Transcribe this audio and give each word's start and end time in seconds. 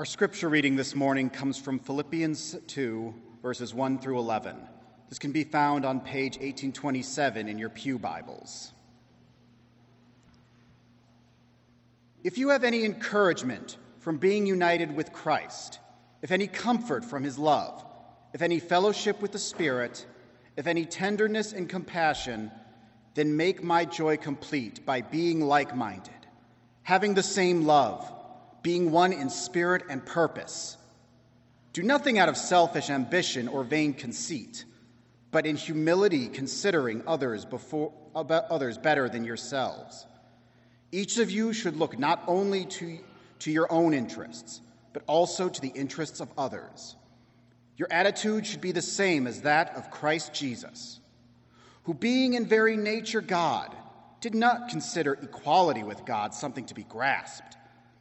Our 0.00 0.06
scripture 0.06 0.48
reading 0.48 0.76
this 0.76 0.94
morning 0.94 1.28
comes 1.28 1.58
from 1.58 1.78
Philippians 1.78 2.56
2, 2.68 3.14
verses 3.42 3.74
1 3.74 3.98
through 3.98 4.18
11. 4.18 4.56
This 5.10 5.18
can 5.18 5.30
be 5.30 5.44
found 5.44 5.84
on 5.84 6.00
page 6.00 6.36
1827 6.36 7.46
in 7.46 7.58
your 7.58 7.68
Pew 7.68 7.98
Bibles. 7.98 8.72
If 12.24 12.38
you 12.38 12.48
have 12.48 12.64
any 12.64 12.86
encouragement 12.86 13.76
from 13.98 14.16
being 14.16 14.46
united 14.46 14.96
with 14.96 15.12
Christ, 15.12 15.80
if 16.22 16.30
any 16.30 16.46
comfort 16.46 17.04
from 17.04 17.22
his 17.22 17.38
love, 17.38 17.84
if 18.32 18.40
any 18.40 18.58
fellowship 18.58 19.20
with 19.20 19.32
the 19.32 19.38
Spirit, 19.38 20.06
if 20.56 20.66
any 20.66 20.86
tenderness 20.86 21.52
and 21.52 21.68
compassion, 21.68 22.50
then 23.12 23.36
make 23.36 23.62
my 23.62 23.84
joy 23.84 24.16
complete 24.16 24.86
by 24.86 25.02
being 25.02 25.42
like 25.42 25.76
minded, 25.76 26.26
having 26.84 27.12
the 27.12 27.22
same 27.22 27.66
love, 27.66 28.10
being 28.62 28.90
one 28.90 29.12
in 29.12 29.30
spirit 29.30 29.82
and 29.88 30.04
purpose. 30.04 30.76
Do 31.72 31.82
nothing 31.82 32.18
out 32.18 32.28
of 32.28 32.36
selfish 32.36 32.90
ambition 32.90 33.48
or 33.48 33.64
vain 33.64 33.94
conceit, 33.94 34.64
but 35.30 35.46
in 35.46 35.56
humility 35.56 36.28
considering 36.28 37.02
others, 37.06 37.44
before, 37.44 37.92
others 38.14 38.76
better 38.76 39.08
than 39.08 39.24
yourselves. 39.24 40.06
Each 40.92 41.18
of 41.18 41.30
you 41.30 41.52
should 41.52 41.76
look 41.76 41.98
not 41.98 42.22
only 42.26 42.64
to, 42.66 42.98
to 43.40 43.50
your 43.50 43.70
own 43.72 43.94
interests, 43.94 44.60
but 44.92 45.04
also 45.06 45.48
to 45.48 45.60
the 45.60 45.68
interests 45.68 46.20
of 46.20 46.28
others. 46.36 46.96
Your 47.76 47.88
attitude 47.92 48.46
should 48.46 48.60
be 48.60 48.72
the 48.72 48.82
same 48.82 49.26
as 49.26 49.42
that 49.42 49.76
of 49.76 49.90
Christ 49.90 50.34
Jesus, 50.34 51.00
who, 51.84 51.94
being 51.94 52.34
in 52.34 52.44
very 52.44 52.76
nature 52.76 53.20
God, 53.20 53.74
did 54.20 54.34
not 54.34 54.68
consider 54.68 55.14
equality 55.14 55.82
with 55.82 56.04
God 56.04 56.34
something 56.34 56.66
to 56.66 56.74
be 56.74 56.82
grasped, 56.82 57.56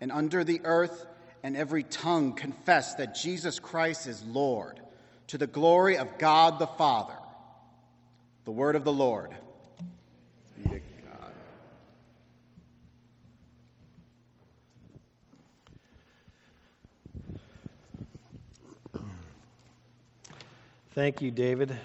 and 0.00 0.12
under 0.12 0.44
the 0.44 0.60
earth, 0.64 1.06
and 1.42 1.56
every 1.56 1.82
tongue 1.84 2.32
confess 2.32 2.94
that 2.94 3.14
Jesus 3.14 3.58
Christ 3.58 4.06
is 4.06 4.22
Lord, 4.24 4.80
to 5.28 5.38
the 5.38 5.46
glory 5.46 5.96
of 5.96 6.18
God 6.18 6.58
the 6.58 6.66
Father. 6.66 7.16
The 8.44 8.52
word 8.52 8.76
of 8.76 8.84
the 8.84 8.92
Lord. 8.92 9.34
Thank 20.98 21.22
you, 21.22 21.30
David. 21.30 21.78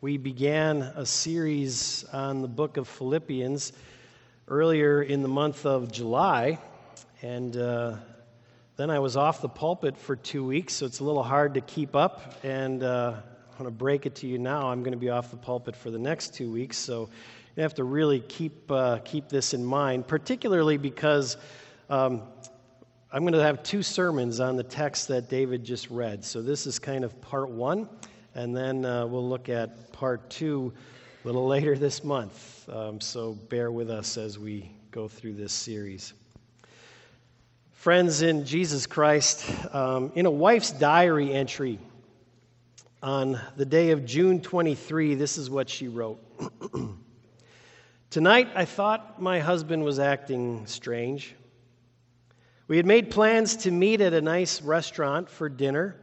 We 0.00 0.16
began 0.16 0.82
a 0.82 1.04
series 1.04 2.04
on 2.12 2.42
the 2.42 2.46
book 2.46 2.76
of 2.76 2.86
Philippians 2.86 3.72
earlier 4.46 5.02
in 5.02 5.22
the 5.22 5.28
month 5.28 5.66
of 5.66 5.90
July, 5.90 6.60
and 7.22 7.56
uh, 7.56 7.96
then 8.76 8.90
I 8.90 8.98
was 8.98 9.16
off 9.16 9.42
the 9.42 9.48
pulpit 9.48 9.96
for 9.96 10.16
two 10.16 10.44
weeks, 10.44 10.74
so 10.74 10.86
it's 10.86 11.00
a 11.00 11.04
little 11.04 11.22
hard 11.22 11.54
to 11.54 11.60
keep 11.60 11.94
up. 11.94 12.34
And 12.44 12.82
uh, 12.82 13.14
I 13.16 13.62
want 13.62 13.66
to 13.66 13.78
break 13.78 14.06
it 14.06 14.14
to 14.16 14.26
you 14.26 14.38
now. 14.38 14.70
I'm 14.70 14.82
going 14.82 14.92
to 14.92 14.98
be 14.98 15.10
off 15.10 15.30
the 15.30 15.36
pulpit 15.36 15.76
for 15.76 15.90
the 15.90 15.98
next 15.98 16.34
two 16.34 16.50
weeks, 16.50 16.76
so 16.76 17.08
you 17.56 17.62
have 17.62 17.74
to 17.74 17.84
really 17.84 18.20
keep, 18.20 18.70
uh, 18.70 18.98
keep 19.04 19.28
this 19.28 19.54
in 19.54 19.64
mind, 19.64 20.06
particularly 20.06 20.76
because. 20.76 21.36
Um, 21.88 22.22
I'm 23.12 23.22
going 23.22 23.32
to 23.32 23.42
have 23.42 23.64
two 23.64 23.82
sermons 23.82 24.38
on 24.38 24.54
the 24.54 24.62
text 24.62 25.08
that 25.08 25.28
David 25.28 25.64
just 25.64 25.90
read. 25.90 26.24
So, 26.24 26.42
this 26.42 26.64
is 26.64 26.78
kind 26.78 27.02
of 27.02 27.20
part 27.20 27.50
one 27.50 27.88
and 28.34 28.56
then 28.56 28.84
uh, 28.84 29.06
we'll 29.06 29.28
look 29.28 29.48
at 29.48 29.92
part 29.92 30.28
two 30.30 30.72
a 31.24 31.26
little 31.26 31.46
later 31.48 31.76
this 31.76 32.04
month. 32.04 32.68
Um, 32.68 33.00
so 33.00 33.32
bear 33.32 33.72
with 33.72 33.90
us 33.90 34.16
as 34.16 34.38
we 34.38 34.70
go 34.90 35.08
through 35.08 35.34
this 35.34 35.52
series. 35.52 36.14
Friends 37.80 38.20
in 38.20 38.44
Jesus 38.44 38.86
Christ, 38.86 39.42
um, 39.74 40.12
in 40.14 40.26
a 40.26 40.30
wife's 40.30 40.70
diary 40.70 41.32
entry 41.32 41.78
on 43.02 43.40
the 43.56 43.64
day 43.64 43.92
of 43.92 44.04
June 44.04 44.42
23, 44.42 45.14
this 45.14 45.38
is 45.38 45.48
what 45.48 45.70
she 45.70 45.88
wrote. 45.88 46.20
Tonight, 48.10 48.50
I 48.54 48.66
thought 48.66 49.22
my 49.22 49.40
husband 49.40 49.82
was 49.82 49.98
acting 49.98 50.66
strange. 50.66 51.34
We 52.68 52.76
had 52.76 52.84
made 52.84 53.10
plans 53.10 53.56
to 53.56 53.70
meet 53.70 54.02
at 54.02 54.12
a 54.12 54.20
nice 54.20 54.60
restaurant 54.60 55.30
for 55.30 55.48
dinner. 55.48 55.96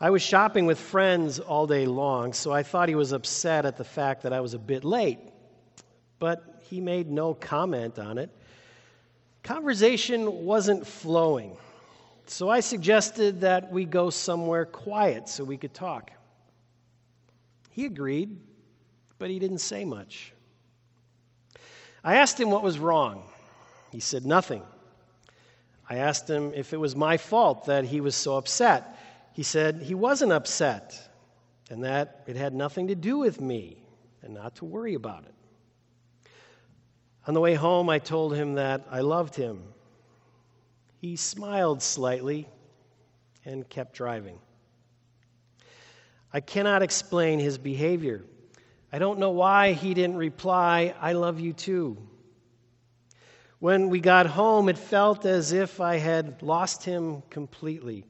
I 0.00 0.08
was 0.08 0.22
shopping 0.22 0.64
with 0.64 0.80
friends 0.80 1.38
all 1.38 1.66
day 1.66 1.84
long, 1.84 2.32
so 2.32 2.50
I 2.50 2.62
thought 2.62 2.88
he 2.88 2.94
was 2.94 3.12
upset 3.12 3.66
at 3.66 3.76
the 3.76 3.84
fact 3.84 4.22
that 4.22 4.32
I 4.32 4.40
was 4.40 4.54
a 4.54 4.58
bit 4.58 4.84
late. 4.84 5.18
But 6.18 6.62
he 6.70 6.80
made 6.80 7.10
no 7.10 7.34
comment 7.34 7.98
on 7.98 8.16
it. 8.16 8.30
Conversation 9.44 10.44
wasn't 10.44 10.84
flowing, 10.84 11.56
so 12.26 12.48
I 12.48 12.60
suggested 12.60 13.42
that 13.42 13.70
we 13.70 13.84
go 13.84 14.10
somewhere 14.10 14.64
quiet 14.64 15.28
so 15.28 15.44
we 15.44 15.56
could 15.56 15.72
talk. 15.72 16.10
He 17.70 17.84
agreed, 17.84 18.36
but 19.18 19.30
he 19.30 19.38
didn't 19.38 19.58
say 19.58 19.84
much. 19.84 20.32
I 22.02 22.16
asked 22.16 22.40
him 22.40 22.50
what 22.50 22.64
was 22.64 22.78
wrong. 22.80 23.22
He 23.92 24.00
said 24.00 24.26
nothing. 24.26 24.62
I 25.88 25.98
asked 25.98 26.28
him 26.28 26.52
if 26.54 26.72
it 26.72 26.78
was 26.78 26.96
my 26.96 27.18
fault 27.18 27.66
that 27.66 27.84
he 27.84 28.00
was 28.00 28.16
so 28.16 28.36
upset 28.36 28.98
he 29.34 29.42
said 29.42 29.82
he 29.82 29.94
wasn't 29.94 30.32
upset 30.32 30.96
and 31.68 31.82
that 31.82 32.22
it 32.26 32.36
had 32.36 32.54
nothing 32.54 32.86
to 32.86 32.94
do 32.94 33.18
with 33.18 33.40
me 33.40 33.76
and 34.22 34.32
not 34.32 34.54
to 34.56 34.64
worry 34.64 34.94
about 34.94 35.24
it. 35.24 35.34
On 37.26 37.34
the 37.34 37.40
way 37.40 37.54
home, 37.54 37.88
I 37.88 37.98
told 37.98 38.34
him 38.34 38.54
that 38.54 38.86
I 38.90 39.00
loved 39.00 39.34
him. 39.34 39.62
He 41.00 41.16
smiled 41.16 41.82
slightly 41.82 42.48
and 43.44 43.68
kept 43.68 43.94
driving. 43.94 44.38
I 46.32 46.40
cannot 46.40 46.82
explain 46.82 47.38
his 47.38 47.58
behavior. 47.58 48.24
I 48.92 48.98
don't 48.98 49.18
know 49.18 49.30
why 49.30 49.72
he 49.72 49.94
didn't 49.94 50.16
reply, 50.16 50.94
I 51.00 51.12
love 51.12 51.40
you 51.40 51.52
too. 51.52 51.96
When 53.58 53.88
we 53.88 54.00
got 54.00 54.26
home, 54.26 54.68
it 54.68 54.78
felt 54.78 55.24
as 55.24 55.52
if 55.52 55.80
I 55.80 55.96
had 55.96 56.42
lost 56.42 56.84
him 56.84 57.22
completely 57.30 58.04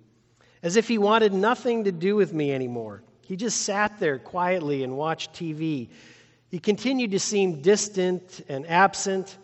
as 0.65 0.77
if 0.77 0.89
he 0.89 0.97
wanted 0.97 1.35
nothing 1.35 1.85
to 1.85 1.93
do 1.93 2.17
with 2.17 2.33
me 2.33 2.51
anymore. 2.51 3.03
He 3.21 3.37
just 3.37 3.61
sat 3.61 4.01
there 4.01 4.19
quietly 4.19 4.83
and 4.83 4.97
watched 4.97 5.35
TV. 5.35 5.91
He 6.55 6.61
continued 6.61 7.11
to 7.11 7.19
seem 7.19 7.63
distant 7.63 8.43
and 8.49 8.65
absent. 8.71 9.39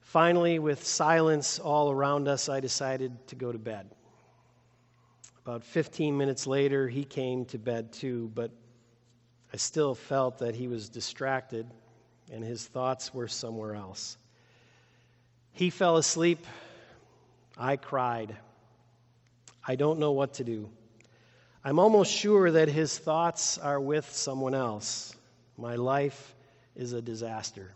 Finally, 0.00 0.58
with 0.58 0.86
silence 0.86 1.58
all 1.58 1.90
around 1.90 2.28
us, 2.28 2.50
I 2.50 2.60
decided 2.60 3.26
to 3.28 3.34
go 3.34 3.50
to 3.50 3.56
bed. 3.56 3.88
About 5.46 5.64
15 5.64 6.14
minutes 6.14 6.46
later, 6.46 6.86
he 6.86 7.02
came 7.02 7.46
to 7.46 7.56
bed 7.56 7.94
too, 7.94 8.30
but 8.34 8.50
I 9.54 9.56
still 9.56 9.94
felt 9.94 10.40
that 10.40 10.54
he 10.54 10.68
was 10.68 10.90
distracted 10.90 11.66
and 12.30 12.44
his 12.44 12.66
thoughts 12.66 13.14
were 13.14 13.26
somewhere 13.26 13.74
else. 13.74 14.18
He 15.52 15.70
fell 15.70 15.96
asleep. 15.96 16.46
I 17.56 17.76
cried. 17.76 18.36
I 19.66 19.76
don't 19.76 19.98
know 19.98 20.12
what 20.12 20.34
to 20.34 20.44
do. 20.44 20.68
I'm 21.64 21.78
almost 21.78 22.12
sure 22.12 22.50
that 22.50 22.68
his 22.68 22.98
thoughts 22.98 23.56
are 23.56 23.80
with 23.80 24.12
someone 24.12 24.54
else. 24.54 25.16
My 25.56 25.76
life 25.76 26.34
is 26.74 26.92
a 26.92 27.00
disaster. 27.00 27.72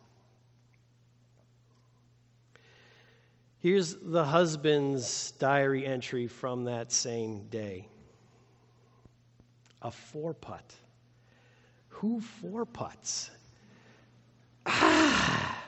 Here's 3.61 3.95
the 3.95 4.25
husband's 4.25 5.33
diary 5.33 5.87
entry 5.87 6.27
from 6.27 6.65
that 6.65 6.93
same 6.93 7.47
day 7.49 7.89
a 9.83 9.91
four 9.91 10.35
putt. 10.35 10.75
Who 11.89 12.21
four 12.21 12.65
putts? 12.67 13.31
Ah! 14.67 15.59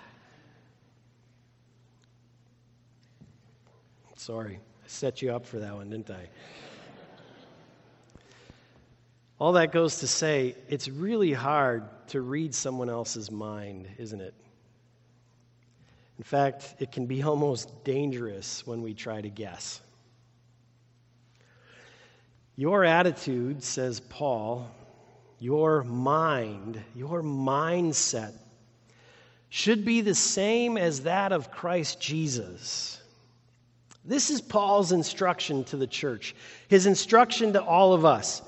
Sorry 4.17 4.57
I 4.57 4.89
set 4.89 5.21
you 5.21 5.35
up 5.35 5.45
for 5.47 5.59
that 5.59 5.75
one, 5.75 5.91
didn't 5.91 6.11
I? 6.11 6.29
All 9.39 9.53
that 9.53 9.73
goes 9.73 9.99
to 10.01 10.07
say, 10.07 10.55
it's 10.69 10.89
really 10.89 11.33
hard 11.33 11.83
to 12.13 12.21
read 12.21 12.55
someone 12.55 12.91
else's 12.91 13.31
mind, 13.31 13.89
isn't 13.97 14.21
it? 14.21 14.35
In 16.19 16.25
fact, 16.25 16.75
it 16.79 16.93
can 16.93 17.07
be 17.07 17.23
almost 17.23 17.85
dangerous 17.85 18.67
when 18.67 18.83
we 18.83 18.93
try 18.93 19.23
to 19.23 19.31
guess. 19.31 19.81
Your 22.55 22.85
attitude, 22.85 23.65
says 23.65 23.99
Paul, 23.99 24.71
your 25.39 25.85
mind, 25.85 26.79
your 26.95 27.23
mindset, 27.23 28.35
should 29.49 29.87
be 29.87 30.03
the 30.03 30.15
same 30.15 30.77
as 30.77 31.05
that 31.05 31.33
of 31.33 31.51
Christ 31.51 31.99
Jesus. 31.99 33.01
This 34.05 34.29
is 34.29 34.43
Paul's 34.43 34.93
instruction 34.93 35.65
to 35.65 35.79
the 35.79 35.87
church, 35.87 36.35
his 36.69 36.85
instruction 36.85 37.55
to 37.55 37.63
all 37.63 37.95
of 37.95 38.05
us. 38.05 38.43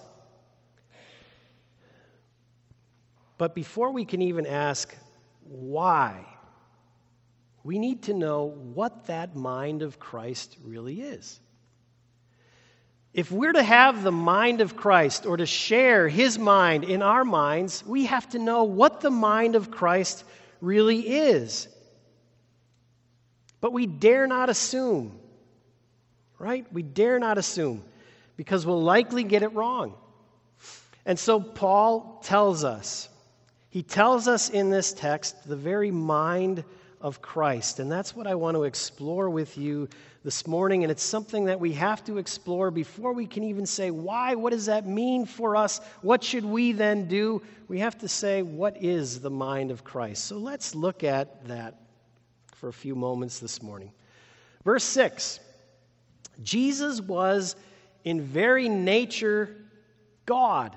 But 3.38 3.54
before 3.54 3.90
we 3.90 4.04
can 4.04 4.22
even 4.22 4.46
ask 4.46 4.94
why, 5.44 6.24
we 7.62 7.78
need 7.78 8.02
to 8.04 8.14
know 8.14 8.44
what 8.44 9.06
that 9.06 9.34
mind 9.34 9.82
of 9.82 9.98
Christ 9.98 10.56
really 10.62 11.00
is. 11.00 11.40
If 13.12 13.30
we're 13.30 13.52
to 13.52 13.62
have 13.62 14.02
the 14.02 14.12
mind 14.12 14.60
of 14.60 14.76
Christ 14.76 15.24
or 15.24 15.36
to 15.36 15.46
share 15.46 16.08
his 16.08 16.38
mind 16.38 16.84
in 16.84 17.00
our 17.00 17.24
minds, 17.24 17.84
we 17.86 18.06
have 18.06 18.28
to 18.30 18.38
know 18.38 18.64
what 18.64 19.00
the 19.00 19.10
mind 19.10 19.54
of 19.54 19.70
Christ 19.70 20.24
really 20.60 21.00
is. 21.00 21.68
But 23.60 23.72
we 23.72 23.86
dare 23.86 24.26
not 24.26 24.50
assume, 24.50 25.18
right? 26.38 26.66
We 26.72 26.82
dare 26.82 27.18
not 27.18 27.38
assume 27.38 27.84
because 28.36 28.66
we'll 28.66 28.82
likely 28.82 29.24
get 29.24 29.42
it 29.42 29.54
wrong. 29.54 29.94
And 31.06 31.18
so 31.18 31.38
Paul 31.40 32.20
tells 32.24 32.64
us, 32.64 33.08
he 33.74 33.82
tells 33.82 34.28
us 34.28 34.50
in 34.50 34.70
this 34.70 34.92
text 34.92 35.48
the 35.48 35.56
very 35.56 35.90
mind 35.90 36.62
of 37.00 37.20
Christ. 37.20 37.80
And 37.80 37.90
that's 37.90 38.14
what 38.14 38.28
I 38.28 38.36
want 38.36 38.54
to 38.54 38.62
explore 38.62 39.28
with 39.28 39.58
you 39.58 39.88
this 40.22 40.46
morning. 40.46 40.84
And 40.84 40.92
it's 40.92 41.02
something 41.02 41.46
that 41.46 41.58
we 41.58 41.72
have 41.72 42.04
to 42.04 42.18
explore 42.18 42.70
before 42.70 43.12
we 43.12 43.26
can 43.26 43.42
even 43.42 43.66
say, 43.66 43.90
why? 43.90 44.36
What 44.36 44.52
does 44.52 44.66
that 44.66 44.86
mean 44.86 45.26
for 45.26 45.56
us? 45.56 45.80
What 46.02 46.22
should 46.22 46.44
we 46.44 46.70
then 46.70 47.08
do? 47.08 47.42
We 47.66 47.80
have 47.80 47.98
to 47.98 48.06
say, 48.06 48.42
what 48.42 48.80
is 48.80 49.20
the 49.20 49.28
mind 49.28 49.72
of 49.72 49.82
Christ? 49.82 50.26
So 50.26 50.38
let's 50.38 50.76
look 50.76 51.02
at 51.02 51.44
that 51.48 51.74
for 52.54 52.68
a 52.68 52.72
few 52.72 52.94
moments 52.94 53.40
this 53.40 53.60
morning. 53.60 53.90
Verse 54.64 54.84
6 54.84 55.40
Jesus 56.44 57.00
was 57.00 57.56
in 58.04 58.20
very 58.20 58.68
nature 58.68 59.56
God. 60.26 60.76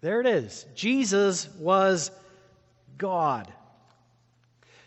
There 0.00 0.20
it 0.20 0.26
is. 0.26 0.64
Jesus 0.74 1.48
was 1.58 2.10
God. 2.96 3.52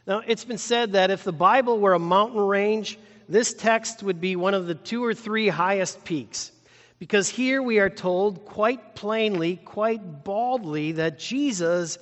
Now, 0.08 0.22
it's 0.26 0.46
been 0.46 0.58
said 0.58 0.94
that 0.94 1.12
if 1.12 1.24
the 1.24 1.34
Bible 1.34 1.80
were 1.80 1.94
a 1.94 2.00
mountain 2.00 2.42
range, 2.42 2.98
this 3.30 3.54
text 3.54 4.04
would 4.04 4.20
be 4.20 4.36
one 4.36 4.54
of 4.54 4.68
the 4.68 4.76
two 4.76 5.04
or 5.04 5.14
three 5.14 5.48
highest 5.48 6.04
peaks. 6.04 6.52
Because 6.98 7.30
here 7.30 7.62
we 7.62 7.80
are 7.80 7.90
told 7.90 8.46
quite 8.46 8.96
plainly, 8.96 9.58
quite 9.58 10.24
baldly, 10.24 10.94
that 10.94 11.20
Jesus 11.20 11.98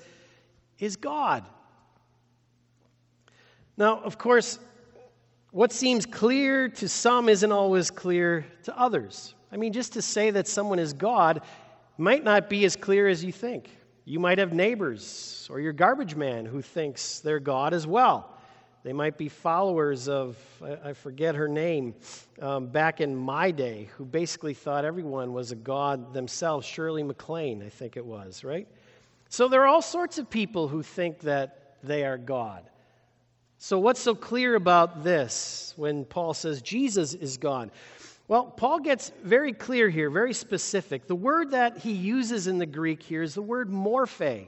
is 0.78 0.96
God. 0.96 1.46
Now, 3.78 4.02
of 4.02 4.18
course, 4.18 4.60
what 5.52 5.72
seems 5.72 6.06
clear 6.06 6.70
to 6.70 6.90
some 6.90 7.30
isn't 7.30 7.52
always 7.52 7.90
clear 7.92 8.46
to 8.64 8.78
others. 8.78 9.34
I 9.52 9.58
mean, 9.58 9.74
just 9.74 9.94
to 9.94 10.02
say 10.02 10.32
that 10.32 10.48
someone 10.48 10.80
is 10.80 10.94
God 10.94 11.42
might 12.00 12.24
not 12.24 12.50
be 12.50 12.66
as 12.66 12.76
clear 12.76 13.08
as 13.08 13.24
you 13.24 13.32
think. 13.32 13.70
You 14.06 14.20
might 14.20 14.40
have 14.40 14.54
neighbors 14.54 15.48
or 15.52 15.60
your 15.60 15.74
garbage 15.74 16.16
man 16.16 16.46
who 16.46 16.62
thinks 16.62 17.20
they're 17.20 17.40
God 17.40 17.74
as 17.74 17.86
well. 17.86 18.36
They 18.84 18.94
might 18.94 19.18
be 19.18 19.28
followers 19.28 20.08
of, 20.08 20.38
I 20.84 20.94
forget 20.94 21.36
her 21.36 21.50
name, 21.50 21.94
um, 22.42 22.68
back 22.68 23.02
in 23.02 23.16
my 23.16 23.52
day, 23.52 23.90
who 23.98 24.06
basically 24.06 24.54
thought 24.54 24.86
everyone 24.86 25.34
was 25.34 25.52
a 25.52 25.56
God 25.56 26.14
themselves. 26.14 26.66
Shirley 26.66 27.04
MacLaine, 27.04 27.62
I 27.62 27.70
think 27.70 27.98
it 27.98 28.06
was, 28.06 28.44
right? 28.44 28.68
So 29.28 29.50
there 29.50 29.62
are 29.62 29.68
all 29.68 29.82
sorts 29.82 30.18
of 30.18 30.30
people 30.30 30.70
who 30.70 30.82
think 30.82 31.20
that 31.20 31.76
they 31.84 32.06
are 32.06 32.18
God. 32.18 32.64
So, 33.62 33.78
what's 33.78 34.00
so 34.00 34.16
clear 34.16 34.56
about 34.56 35.04
this 35.04 35.74
when 35.76 36.06
Paul 36.06 36.34
says 36.34 36.62
Jesus 36.62 37.14
is 37.14 37.38
God? 37.38 37.72
Well, 38.30 38.44
Paul 38.46 38.82
gets 38.82 39.12
very 39.24 39.54
clear 39.54 39.90
here, 39.90 40.12
very 40.12 40.36
specific. 40.36 41.08
The 41.08 41.16
word 41.16 41.50
that 41.50 41.80
he 41.80 41.94
uses 41.94 42.46
in 42.46 42.60
the 42.60 42.68
Greek 42.68 43.02
here 43.02 43.24
is 43.24 43.34
the 43.34 43.42
word 43.42 43.72
morphe. 43.72 44.48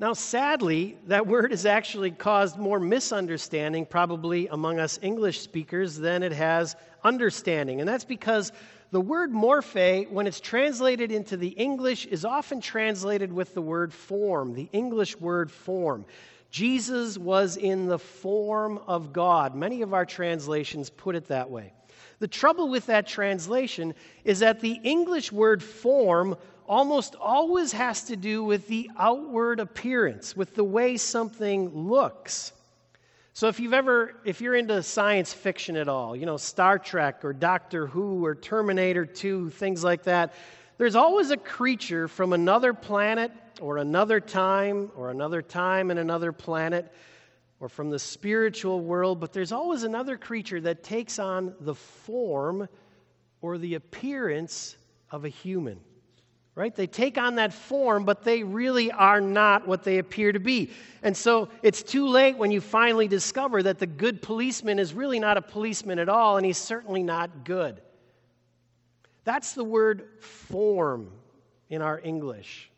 Now, 0.00 0.14
sadly, 0.14 0.96
that 1.08 1.26
word 1.26 1.50
has 1.50 1.66
actually 1.66 2.10
caused 2.10 2.56
more 2.56 2.80
misunderstanding, 2.80 3.84
probably 3.84 4.46
among 4.46 4.80
us 4.80 4.98
English 5.02 5.40
speakers, 5.40 5.98
than 5.98 6.22
it 6.22 6.32
has 6.32 6.74
understanding. 7.04 7.80
And 7.80 7.88
that's 7.88 8.06
because 8.06 8.50
the 8.92 9.00
word 9.02 9.30
morphe, 9.30 10.10
when 10.10 10.26
it's 10.26 10.40
translated 10.40 11.12
into 11.12 11.36
the 11.36 11.48
English, 11.48 12.06
is 12.06 12.24
often 12.24 12.62
translated 12.62 13.30
with 13.30 13.52
the 13.52 13.60
word 13.60 13.92
form, 13.92 14.54
the 14.54 14.70
English 14.72 15.20
word 15.20 15.50
form. 15.50 16.06
Jesus 16.50 17.18
was 17.18 17.58
in 17.58 17.88
the 17.88 17.98
form 17.98 18.80
of 18.86 19.12
God. 19.12 19.54
Many 19.54 19.82
of 19.82 19.92
our 19.92 20.06
translations 20.06 20.88
put 20.88 21.14
it 21.14 21.26
that 21.26 21.50
way. 21.50 21.74
The 22.18 22.28
trouble 22.28 22.68
with 22.68 22.86
that 22.86 23.06
translation 23.06 23.94
is 24.24 24.40
that 24.40 24.60
the 24.60 24.80
English 24.82 25.30
word 25.30 25.62
form 25.62 26.36
almost 26.68 27.14
always 27.16 27.72
has 27.72 28.04
to 28.04 28.16
do 28.16 28.44
with 28.44 28.66
the 28.68 28.90
outward 28.98 29.60
appearance, 29.60 30.36
with 30.36 30.54
the 30.54 30.64
way 30.64 30.96
something 30.96 31.70
looks. 31.88 32.52
So 33.32 33.46
if 33.46 33.60
you've 33.60 33.72
ever 33.72 34.16
if 34.24 34.40
you're 34.40 34.56
into 34.56 34.82
science 34.82 35.32
fiction 35.32 35.76
at 35.76 35.88
all, 35.88 36.16
you 36.16 36.26
know, 36.26 36.36
Star 36.36 36.78
Trek 36.78 37.24
or 37.24 37.32
Doctor 37.32 37.86
Who 37.86 38.24
or 38.24 38.34
Terminator 38.34 39.06
2, 39.06 39.50
things 39.50 39.84
like 39.84 40.02
that, 40.04 40.34
there's 40.76 40.96
always 40.96 41.30
a 41.30 41.36
creature 41.36 42.08
from 42.08 42.32
another 42.32 42.74
planet 42.74 43.30
or 43.60 43.78
another 43.78 44.20
time 44.20 44.90
or 44.96 45.10
another 45.10 45.40
time 45.40 45.90
and 45.90 46.00
another 46.00 46.32
planet 46.32 46.92
or 47.60 47.68
from 47.68 47.90
the 47.90 47.98
spiritual 47.98 48.80
world, 48.80 49.20
but 49.20 49.32
there's 49.32 49.52
always 49.52 49.82
another 49.82 50.16
creature 50.16 50.60
that 50.60 50.82
takes 50.82 51.18
on 51.18 51.54
the 51.60 51.74
form 51.74 52.68
or 53.40 53.58
the 53.58 53.74
appearance 53.74 54.76
of 55.10 55.24
a 55.24 55.28
human. 55.28 55.80
Right? 56.54 56.74
They 56.74 56.88
take 56.88 57.18
on 57.18 57.36
that 57.36 57.52
form, 57.52 58.04
but 58.04 58.24
they 58.24 58.42
really 58.42 58.90
are 58.90 59.20
not 59.20 59.68
what 59.68 59.84
they 59.84 59.98
appear 59.98 60.32
to 60.32 60.40
be. 60.40 60.70
And 61.04 61.16
so 61.16 61.50
it's 61.62 61.84
too 61.84 62.08
late 62.08 62.36
when 62.36 62.50
you 62.50 62.60
finally 62.60 63.06
discover 63.06 63.62
that 63.62 63.78
the 63.78 63.86
good 63.86 64.20
policeman 64.20 64.80
is 64.80 64.92
really 64.92 65.20
not 65.20 65.36
a 65.36 65.42
policeman 65.42 66.00
at 66.00 66.08
all, 66.08 66.36
and 66.36 66.44
he's 66.44 66.58
certainly 66.58 67.04
not 67.04 67.44
good. 67.44 67.80
That's 69.22 69.52
the 69.52 69.62
word 69.62 70.08
form 70.18 71.12
in 71.70 71.80
our 71.80 72.00
English. 72.02 72.70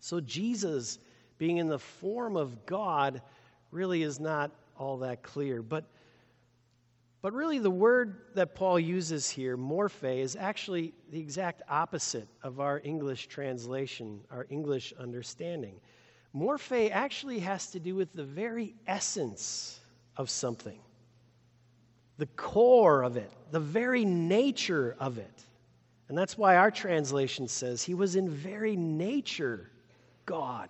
So 0.00 0.20
Jesus, 0.20 0.98
being 1.38 1.58
in 1.58 1.68
the 1.68 1.78
form 1.78 2.36
of 2.36 2.66
God, 2.66 3.22
really 3.72 4.02
is 4.02 4.20
not 4.20 4.52
all 4.78 4.98
that 4.98 5.22
clear. 5.22 5.62
But, 5.62 5.84
but 7.20 7.32
really, 7.32 7.58
the 7.58 7.70
word 7.70 8.20
that 8.34 8.54
Paul 8.54 8.78
uses 8.78 9.28
here, 9.28 9.56
morphe, 9.56 10.20
is 10.20 10.36
actually 10.36 10.92
the 11.10 11.18
exact 11.18 11.62
opposite 11.68 12.28
of 12.42 12.60
our 12.60 12.80
English 12.84 13.26
translation, 13.26 14.20
our 14.30 14.46
English 14.50 14.92
understanding. 14.98 15.80
Morphe 16.34 16.90
actually 16.90 17.40
has 17.40 17.66
to 17.72 17.80
do 17.80 17.94
with 17.94 18.12
the 18.12 18.24
very 18.24 18.74
essence 18.86 19.80
of 20.16 20.30
something, 20.30 20.78
the 22.18 22.26
core 22.26 23.02
of 23.02 23.16
it, 23.16 23.30
the 23.50 23.60
very 23.60 24.04
nature 24.04 24.96
of 24.98 25.18
it. 25.18 25.44
And 26.08 26.16
that's 26.16 26.36
why 26.36 26.56
our 26.56 26.70
translation 26.70 27.48
says 27.48 27.82
he 27.82 27.94
was 27.94 28.16
in 28.16 28.28
very 28.28 28.76
nature 28.76 29.70
God. 30.26 30.68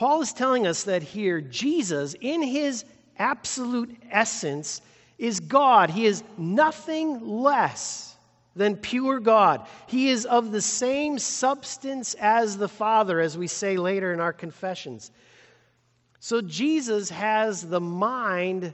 Paul 0.00 0.22
is 0.22 0.32
telling 0.32 0.66
us 0.66 0.84
that 0.84 1.02
here, 1.02 1.42
Jesus, 1.42 2.14
in 2.22 2.42
his 2.42 2.86
absolute 3.18 3.94
essence, 4.10 4.80
is 5.18 5.40
God. 5.40 5.90
He 5.90 6.06
is 6.06 6.24
nothing 6.38 7.20
less 7.42 8.16
than 8.56 8.78
pure 8.78 9.20
God. 9.20 9.66
He 9.88 10.08
is 10.08 10.24
of 10.24 10.52
the 10.52 10.62
same 10.62 11.18
substance 11.18 12.14
as 12.14 12.56
the 12.56 12.66
Father, 12.66 13.20
as 13.20 13.36
we 13.36 13.46
say 13.46 13.76
later 13.76 14.14
in 14.14 14.20
our 14.20 14.32
confessions. 14.32 15.10
So 16.18 16.40
Jesus 16.40 17.10
has 17.10 17.68
the 17.68 17.78
mind 17.78 18.72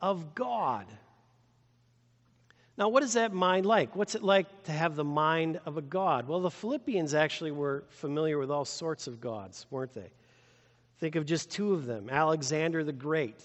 of 0.00 0.34
God. 0.34 0.86
Now, 2.76 2.88
what 2.88 3.04
is 3.04 3.12
that 3.12 3.32
mind 3.32 3.66
like? 3.66 3.94
What's 3.94 4.16
it 4.16 4.24
like 4.24 4.64
to 4.64 4.72
have 4.72 4.96
the 4.96 5.04
mind 5.04 5.60
of 5.64 5.76
a 5.76 5.82
God? 5.82 6.26
Well, 6.26 6.40
the 6.40 6.50
Philippians 6.50 7.14
actually 7.14 7.52
were 7.52 7.84
familiar 7.88 8.36
with 8.36 8.50
all 8.50 8.64
sorts 8.64 9.06
of 9.06 9.20
gods, 9.20 9.66
weren't 9.70 9.94
they? 9.94 10.10
Think 11.00 11.16
of 11.16 11.24
just 11.24 11.50
two 11.50 11.72
of 11.72 11.86
them 11.86 12.10
Alexander 12.10 12.84
the 12.84 12.92
Great, 12.92 13.40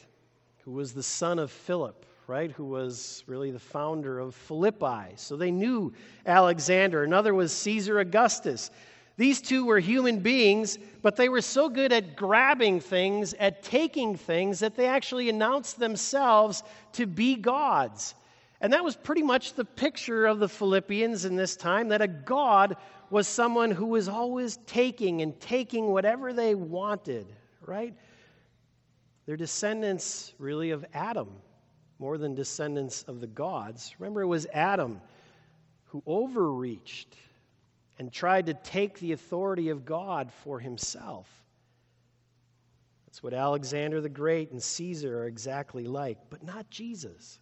who 0.66 0.72
was 0.72 0.94
the 0.94 1.02
son 1.02 1.40
of 1.40 1.50
Philip, 1.50 2.06
right? 2.28 2.52
Who 2.52 2.66
was 2.66 3.24
really 3.28 3.52
the 3.52 3.60
founder 3.60 4.20
of 4.20 4.36
Philippi. 4.36 5.14
So 5.16 5.38
they 5.38 5.52
knew 5.52 5.94
Alexander. 6.26 7.04
Another 7.04 7.34
was 7.34 7.54
Caesar 7.54 8.00
Augustus. 8.00 8.72
These 9.18 9.42
two 9.42 9.66
were 9.66 9.80
human 9.80 10.20
beings, 10.20 10.78
but 11.02 11.16
they 11.16 11.30
were 11.30 11.42
so 11.42 11.70
good 11.70 11.94
at 11.94 12.18
grabbing 12.18 12.82
things, 12.82 13.34
at 13.36 13.64
taking 13.64 14.18
things, 14.18 14.60
that 14.60 14.76
they 14.76 14.88
actually 14.88 15.30
announced 15.30 15.80
themselves 15.80 16.64
to 16.94 17.06
be 17.06 17.38
gods. 17.38 18.16
And 18.60 18.74
that 18.74 18.84
was 18.84 18.98
pretty 18.98 19.24
much 19.24 19.54
the 19.54 19.64
picture 19.64 20.26
of 20.26 20.40
the 20.40 20.50
Philippians 20.50 21.24
in 21.24 21.38
this 21.38 21.56
time 21.56 21.88
that 21.90 22.02
a 22.02 22.08
God 22.08 22.76
was 23.10 23.28
someone 23.28 23.72
who 23.72 23.86
was 23.86 24.10
always 24.10 24.58
taking 24.66 25.22
and 25.22 25.40
taking 25.40 25.92
whatever 25.92 26.34
they 26.34 26.56
wanted, 26.56 27.28
right? 27.68 27.94
They're 29.26 29.38
descendants, 29.38 30.34
really, 30.38 30.72
of 30.72 30.86
Adam 30.94 31.30
more 32.00 32.18
than 32.18 32.36
descendants 32.36 33.04
of 33.04 33.22
the 33.22 33.28
gods. 33.28 33.96
Remember, 34.00 34.22
it 34.22 34.28
was 34.28 34.46
Adam 34.54 35.00
who 35.86 36.04
overreached 36.06 37.16
and 37.98 38.12
tried 38.12 38.48
to 38.48 38.54
take 38.54 39.00
the 39.00 39.14
authority 39.14 39.70
of 39.70 39.86
God 39.86 40.32
for 40.44 40.60
himself. 40.60 41.28
That's 43.08 43.24
what 43.24 43.34
Alexander 43.34 44.02
the 44.02 44.10
Great 44.10 44.52
and 44.52 44.62
Caesar 44.62 45.20
are 45.20 45.28
exactly 45.28 45.86
like, 45.86 46.18
but 46.30 46.44
not 46.44 46.70
Jesus. 46.70 47.40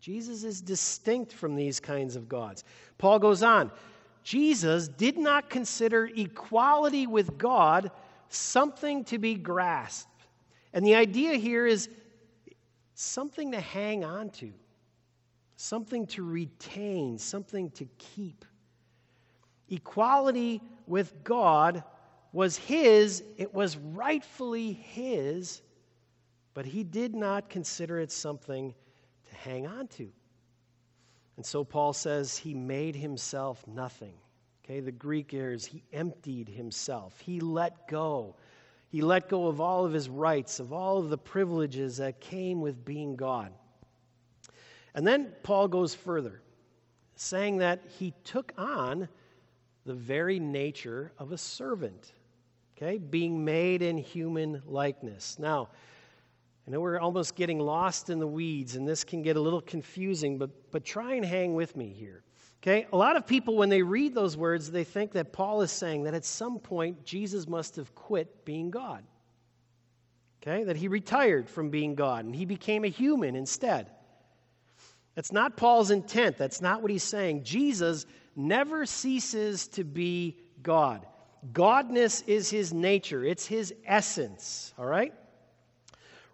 Jesus 0.00 0.44
is 0.44 0.62
distinct 0.62 1.32
from 1.32 1.54
these 1.54 1.80
kinds 1.80 2.16
of 2.16 2.28
gods. 2.28 2.64
Paul 2.96 3.18
goes 3.18 3.42
on 3.42 3.70
Jesus 4.22 4.88
did 4.88 5.16
not 5.16 5.48
consider 5.48 6.06
equality 6.06 7.06
with 7.06 7.38
God 7.38 7.90
something 8.28 9.04
to 9.04 9.18
be 9.18 9.34
grasped. 9.34 10.08
And 10.72 10.84
the 10.84 10.94
idea 10.94 11.34
here 11.34 11.66
is 11.66 11.88
something 12.94 13.52
to 13.52 13.60
hang 13.60 14.04
on 14.04 14.30
to, 14.30 14.52
something 15.56 16.06
to 16.08 16.22
retain, 16.22 17.18
something 17.18 17.70
to 17.72 17.86
keep. 17.96 18.44
Equality 19.68 20.60
with 20.86 21.24
God 21.24 21.84
was 22.32 22.56
his, 22.56 23.22
it 23.36 23.54
was 23.54 23.76
rightfully 23.76 24.72
his, 24.72 25.62
but 26.54 26.66
he 26.66 26.84
did 26.84 27.14
not 27.14 27.48
consider 27.48 27.98
it 28.00 28.10
something 28.10 28.74
to 29.28 29.34
hang 29.34 29.66
on 29.66 29.88
to. 29.88 30.10
And 31.36 31.46
so 31.46 31.62
Paul 31.62 31.92
says 31.92 32.36
he 32.36 32.52
made 32.52 32.96
himself 32.96 33.64
nothing. 33.66 34.14
Okay, 34.68 34.80
the 34.80 34.92
Greek 34.92 35.32
is 35.32 35.64
he 35.64 35.82
emptied 35.94 36.46
himself. 36.46 37.18
He 37.20 37.40
let 37.40 37.88
go. 37.88 38.36
He 38.90 39.00
let 39.00 39.30
go 39.30 39.46
of 39.46 39.62
all 39.62 39.86
of 39.86 39.94
his 39.94 40.10
rights, 40.10 40.60
of 40.60 40.74
all 40.74 40.98
of 40.98 41.08
the 41.08 41.16
privileges 41.16 41.96
that 41.96 42.20
came 42.20 42.60
with 42.60 42.84
being 42.84 43.16
God. 43.16 43.52
And 44.94 45.06
then 45.06 45.32
Paul 45.42 45.68
goes 45.68 45.94
further, 45.94 46.42
saying 47.16 47.58
that 47.58 47.80
he 47.98 48.12
took 48.24 48.52
on 48.58 49.08
the 49.86 49.94
very 49.94 50.38
nature 50.38 51.12
of 51.18 51.32
a 51.32 51.38
servant, 51.38 52.12
okay, 52.76 52.98
being 52.98 53.42
made 53.42 53.80
in 53.80 53.96
human 53.96 54.62
likeness. 54.66 55.38
Now, 55.38 55.70
I 56.66 56.72
know 56.72 56.80
we're 56.80 56.98
almost 56.98 57.36
getting 57.36 57.58
lost 57.58 58.10
in 58.10 58.18
the 58.18 58.26
weeds, 58.26 58.76
and 58.76 58.86
this 58.86 59.02
can 59.02 59.22
get 59.22 59.36
a 59.36 59.40
little 59.40 59.62
confusing, 59.62 60.36
but, 60.36 60.50
but 60.70 60.84
try 60.84 61.14
and 61.14 61.24
hang 61.24 61.54
with 61.54 61.74
me 61.74 61.88
here. 61.88 62.22
Okay? 62.62 62.86
A 62.92 62.96
lot 62.96 63.16
of 63.16 63.26
people, 63.26 63.56
when 63.56 63.68
they 63.68 63.82
read 63.82 64.14
those 64.14 64.36
words, 64.36 64.70
they 64.70 64.84
think 64.84 65.12
that 65.12 65.32
Paul 65.32 65.62
is 65.62 65.70
saying 65.70 66.04
that 66.04 66.14
at 66.14 66.24
some 66.24 66.58
point 66.58 67.04
Jesus 67.04 67.46
must 67.46 67.76
have 67.76 67.94
quit 67.94 68.44
being 68.44 68.70
God. 68.70 69.04
Okay? 70.42 70.64
That 70.64 70.76
he 70.76 70.88
retired 70.88 71.48
from 71.48 71.70
being 71.70 71.94
God 71.94 72.24
and 72.24 72.34
he 72.34 72.44
became 72.44 72.84
a 72.84 72.88
human 72.88 73.36
instead. 73.36 73.90
That's 75.14 75.32
not 75.32 75.56
Paul's 75.56 75.90
intent. 75.90 76.38
That's 76.38 76.60
not 76.60 76.80
what 76.80 76.90
he's 76.90 77.02
saying. 77.02 77.42
Jesus 77.42 78.06
never 78.36 78.86
ceases 78.86 79.66
to 79.68 79.84
be 79.84 80.36
God. 80.62 81.06
Godness 81.52 82.22
is 82.26 82.50
his 82.50 82.72
nature, 82.72 83.24
it's 83.24 83.46
his 83.46 83.74
essence. 83.84 84.74
All 84.78 84.86
right? 84.86 85.12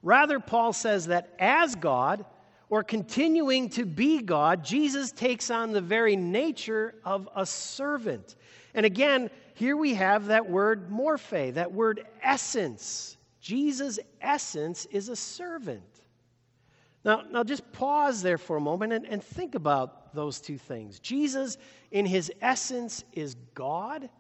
Rather, 0.03 0.39
Paul 0.39 0.73
says 0.75 1.07
that 1.07 1.35
as 1.39 1.75
God, 1.75 2.27
or 2.75 2.83
continuing 2.83 3.69
to 3.69 3.87
be 3.87 4.21
God, 4.21 4.65
Jesus 4.65 5.13
takes 5.13 5.49
on 5.49 5.71
the 5.71 5.81
very 5.81 6.17
nature 6.17 6.97
of 7.05 7.29
a 7.37 7.47
servant. 7.47 8.35
And 8.75 8.85
again, 8.85 9.31
here 9.55 9.77
we 9.77 9.95
have 9.95 10.27
that 10.27 10.51
word 10.51 10.91
morphe, 10.91 11.55
that 11.55 11.71
word 11.71 12.05
essence. 12.21 13.17
Jesus' 13.41 14.01
essence 14.21 14.87
is 14.87 15.09
a 15.09 15.15
servant. 15.15 15.85
Now, 17.05 17.23
now 17.31 17.45
just 17.45 17.71
pause 17.71 18.23
there 18.23 18.39
for 18.39 18.57
a 18.57 18.61
moment 18.61 18.93
and, 18.93 19.07
and 19.07 19.23
think 19.23 19.55
about 19.55 20.13
those 20.13 20.41
two 20.41 20.59
things. 20.59 20.99
Jesus, 20.99 21.59
in 21.93 22.05
his 22.05 22.33
essence, 22.41 23.05
is 23.13 23.37
God, 23.55 24.11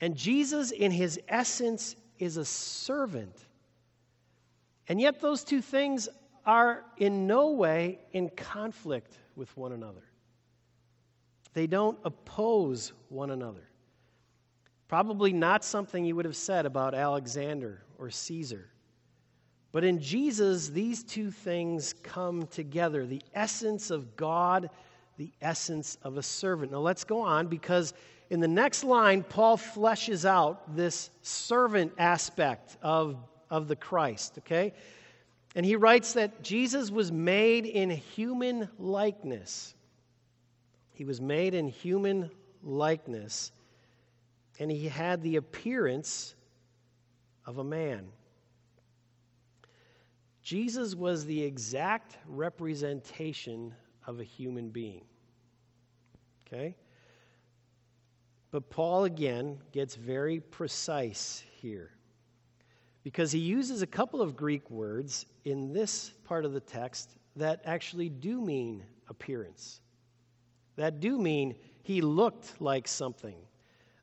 and 0.00 0.16
Jesus, 0.16 0.72
in 0.72 0.90
his 0.90 1.20
essence, 1.28 1.94
is 2.18 2.36
a 2.36 2.44
servant. 2.44 3.46
And 4.88 5.00
yet, 5.00 5.20
those 5.20 5.44
two 5.44 5.62
things 5.62 6.08
are 6.48 6.82
in 6.96 7.26
no 7.26 7.50
way 7.50 7.98
in 8.12 8.30
conflict 8.30 9.18
with 9.36 9.54
one 9.54 9.72
another. 9.72 10.02
They 11.52 11.66
don't 11.66 11.98
oppose 12.04 12.94
one 13.10 13.30
another. 13.30 13.68
Probably 14.88 15.32
not 15.32 15.62
something 15.62 16.06
you 16.06 16.16
would 16.16 16.24
have 16.24 16.36
said 16.36 16.64
about 16.64 16.94
Alexander 16.94 17.82
or 17.98 18.08
Caesar. 18.08 18.70
But 19.72 19.84
in 19.84 20.00
Jesus, 20.00 20.68
these 20.68 21.04
two 21.04 21.30
things 21.30 21.92
come 22.02 22.46
together 22.46 23.04
the 23.04 23.22
essence 23.34 23.90
of 23.90 24.16
God, 24.16 24.70
the 25.18 25.30
essence 25.42 25.98
of 26.02 26.16
a 26.16 26.22
servant. 26.22 26.72
Now 26.72 26.78
let's 26.78 27.04
go 27.04 27.20
on 27.20 27.48
because 27.48 27.92
in 28.30 28.40
the 28.40 28.48
next 28.48 28.84
line, 28.84 29.22
Paul 29.22 29.58
fleshes 29.58 30.24
out 30.24 30.74
this 30.74 31.10
servant 31.20 31.92
aspect 31.98 32.78
of 32.80 33.18
of 33.50 33.68
the 33.68 33.76
Christ, 33.76 34.38
okay? 34.38 34.72
And 35.54 35.64
he 35.64 35.76
writes 35.76 36.12
that 36.12 36.42
Jesus 36.42 36.90
was 36.90 37.10
made 37.10 37.64
in 37.64 37.90
human 37.90 38.68
likeness. 38.78 39.74
He 40.92 41.04
was 41.04 41.20
made 41.20 41.54
in 41.54 41.68
human 41.68 42.30
likeness, 42.62 43.52
and 44.58 44.70
he 44.70 44.88
had 44.88 45.22
the 45.22 45.36
appearance 45.36 46.34
of 47.46 47.58
a 47.58 47.64
man. 47.64 48.08
Jesus 50.42 50.94
was 50.94 51.24
the 51.24 51.42
exact 51.42 52.16
representation 52.26 53.74
of 54.06 54.20
a 54.20 54.24
human 54.24 54.70
being. 54.70 55.04
Okay? 56.46 56.74
But 58.50 58.70
Paul 58.70 59.04
again 59.04 59.58
gets 59.72 59.94
very 59.94 60.40
precise 60.40 61.42
here 61.60 61.92
because 63.08 63.32
he 63.32 63.38
uses 63.38 63.80
a 63.80 63.86
couple 63.86 64.20
of 64.20 64.36
Greek 64.36 64.70
words 64.70 65.24
in 65.46 65.72
this 65.72 66.12
part 66.24 66.44
of 66.44 66.52
the 66.52 66.60
text 66.60 67.16
that 67.36 67.62
actually 67.64 68.10
do 68.10 68.38
mean 68.38 68.84
appearance, 69.08 69.80
that 70.76 71.00
do 71.00 71.18
mean 71.18 71.54
he 71.82 72.02
looked 72.02 72.60
like 72.60 72.86
something. 72.86 73.36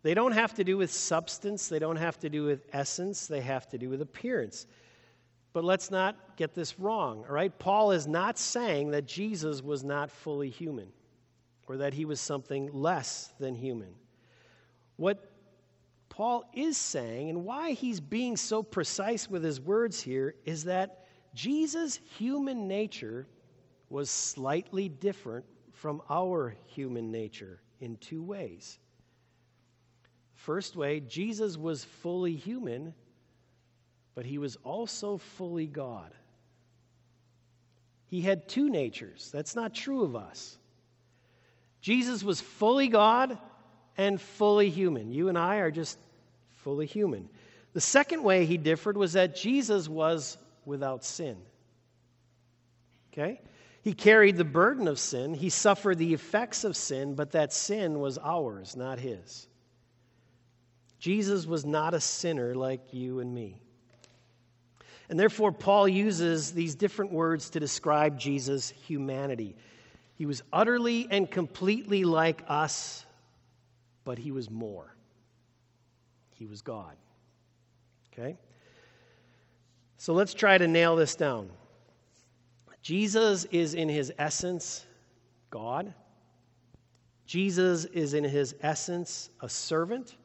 They 0.01 0.15
don't 0.15 0.31
have 0.31 0.55
to 0.55 0.63
do 0.63 0.75
with 0.75 0.91
substance, 0.91 1.67
they 1.67 1.77
don't 1.77 1.97
have 1.97 2.17
to 2.17 2.31
do 2.31 2.45
with 2.45 2.65
essence, 2.73 3.27
they 3.27 3.41
have 3.41 3.69
to 3.69 3.77
do 3.77 3.89
with 3.89 4.01
appearance. 4.01 4.65
But 5.53 5.63
let's 5.63 5.91
not 5.91 6.35
get 6.35 6.55
this 6.55 6.79
wrong, 6.79 7.25
all 7.29 7.35
right? 7.35 7.55
Paul 7.59 7.91
is 7.91 8.07
not 8.07 8.39
saying 8.39 8.89
that 8.89 9.05
Jesus 9.05 9.61
was 9.61 9.83
not 9.83 10.09
fully 10.09 10.49
human 10.49 10.87
or 11.67 11.77
that 11.77 11.93
he 11.93 12.05
was 12.05 12.19
something 12.19 12.71
less 12.73 13.35
than 13.39 13.53
human. 13.53 13.93
What 14.95 15.34
Paul 16.09 16.49
is 16.53 16.77
saying, 16.77 17.29
and 17.29 17.43
why 17.43 17.71
he's 17.71 17.99
being 17.99 18.37
so 18.37 18.63
precise 18.63 19.29
with 19.29 19.43
his 19.43 19.59
words 19.59 20.01
here, 20.01 20.35
is 20.45 20.63
that 20.65 21.05
Jesus' 21.33 21.99
human 22.17 22.67
nature 22.67 23.27
was 23.89 24.09
slightly 24.09 24.87
different 24.87 25.45
from 25.73 26.01
our 26.09 26.55
human 26.65 27.11
nature 27.11 27.61
in 27.81 27.97
two 27.97 28.23
ways. 28.23 28.79
First 30.33 30.75
way, 30.75 30.99
Jesus 31.01 31.57
was 31.57 31.83
fully 31.83 32.35
human, 32.35 32.93
but 34.13 34.25
he 34.25 34.37
was 34.37 34.55
also 34.63 35.17
fully 35.17 35.67
God. 35.67 36.13
He 38.07 38.21
had 38.21 38.47
two 38.47 38.69
natures. 38.69 39.29
That's 39.33 39.55
not 39.55 39.73
true 39.73 40.03
of 40.03 40.15
us. 40.15 40.57
Jesus 41.81 42.23
was 42.23 42.39
fully 42.39 42.87
God 42.87 43.37
and 43.97 44.19
fully 44.19 44.69
human. 44.69 45.11
You 45.11 45.29
and 45.29 45.37
I 45.37 45.57
are 45.57 45.71
just 45.71 45.97
fully 46.55 46.85
human. 46.85 47.29
The 47.73 47.81
second 47.81 48.23
way 48.23 48.45
he 48.45 48.57
differed 48.57 48.97
was 48.97 49.13
that 49.13 49.35
Jesus 49.35 49.87
was 49.87 50.37
without 50.65 51.03
sin. 51.03 51.37
Okay? 53.11 53.41
He 53.81 53.93
carried 53.93 54.35
the 54.35 54.43
burden 54.43 54.87
of 54.87 54.97
sin, 54.97 55.33
he 55.33 55.49
suffered 55.49 55.99
the 55.99 56.13
effects 56.13 56.63
of 56.63 56.75
sin, 56.75 57.13
but 57.13 57.31
that 57.31 57.53
sin 57.53 57.99
was 57.99 58.17
ours, 58.17 58.75
not 58.75 58.99
his. 58.99 59.47
Jesus 60.97 61.45
was 61.45 61.65
not 61.65 61.93
a 61.93 61.99
sinner 61.99 62.55
like 62.55 62.93
you 62.93 63.19
and 63.19 63.31
me. 63.31 63.61
And 65.07 65.19
therefore, 65.19 65.51
Paul 65.51 65.87
uses 65.87 66.51
these 66.51 66.73
different 66.73 67.11
words 67.11 67.51
to 67.51 67.59
describe 67.59 68.17
Jesus' 68.17 68.71
humanity. 68.71 69.55
He 70.15 70.25
was 70.25 70.41
utterly 70.51 71.07
and 71.11 71.29
completely 71.29 72.05
like 72.05 72.43
us, 72.47 73.05
but 74.05 74.17
he 74.17 74.31
was 74.31 74.49
more. 74.49 74.95
He 76.35 76.45
was 76.45 76.61
God. 76.61 76.95
Okay? 78.13 78.37
So 79.97 80.13
let's 80.13 80.33
try 80.33 80.57
to 80.57 80.67
nail 80.67 80.95
this 80.95 81.15
down. 81.15 81.49
Jesus 82.81 83.45
is 83.45 83.73
in 83.73 83.89
his 83.89 84.13
essence 84.17 84.85
God. 85.49 85.93
Jesus 87.25 87.85
is 87.85 88.13
in 88.13 88.23
his 88.23 88.55
essence 88.61 89.29
a 89.41 89.49
servant. 89.49 90.15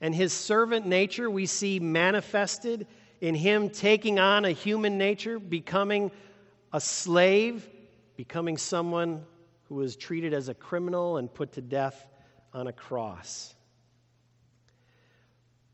And 0.00 0.14
his 0.14 0.32
servant 0.32 0.86
nature 0.86 1.30
we 1.30 1.46
see 1.46 1.78
manifested 1.78 2.86
in 3.20 3.34
him 3.34 3.68
taking 3.68 4.18
on 4.18 4.44
a 4.44 4.50
human 4.50 4.96
nature, 4.96 5.38
becoming 5.38 6.10
a 6.72 6.80
slave, 6.80 7.68
becoming 8.16 8.56
someone 8.56 9.24
who 9.64 9.74
was 9.74 9.96
treated 9.96 10.32
as 10.32 10.48
a 10.48 10.54
criminal 10.54 11.18
and 11.18 11.32
put 11.32 11.52
to 11.52 11.60
death 11.60 12.06
on 12.56 12.68
a 12.68 12.72
cross. 12.72 13.54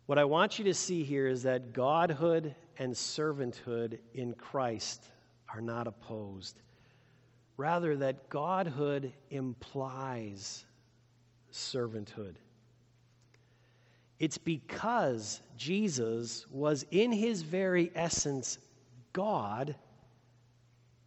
What 0.06 0.18
I 0.18 0.24
want 0.24 0.58
you 0.58 0.64
to 0.64 0.74
see 0.74 1.04
here 1.04 1.28
is 1.28 1.44
that 1.44 1.72
godhood 1.72 2.56
and 2.76 2.92
servanthood 2.92 3.98
in 4.14 4.34
Christ 4.34 5.04
are 5.54 5.60
not 5.60 5.86
opposed. 5.86 6.60
Rather, 7.56 7.96
that 7.96 8.28
godhood 8.28 9.12
implies 9.30 10.64
servanthood. 11.52 12.34
It's 14.18 14.38
because 14.38 15.40
Jesus 15.56 16.46
was 16.50 16.84
in 16.90 17.12
his 17.12 17.42
very 17.42 17.92
essence 17.94 18.58
God 19.12 19.76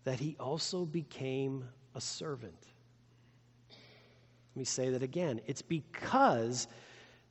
that 0.05 0.21
he 0.21 0.37
also 0.39 0.85
became 0.85 1.65
a 1.95 2.01
servant. 2.01 2.65
Let 4.55 4.59
me 4.59 4.65
say 4.65 4.89
that 4.91 5.03
again. 5.03 5.41
It's 5.47 5.61
because 5.61 6.69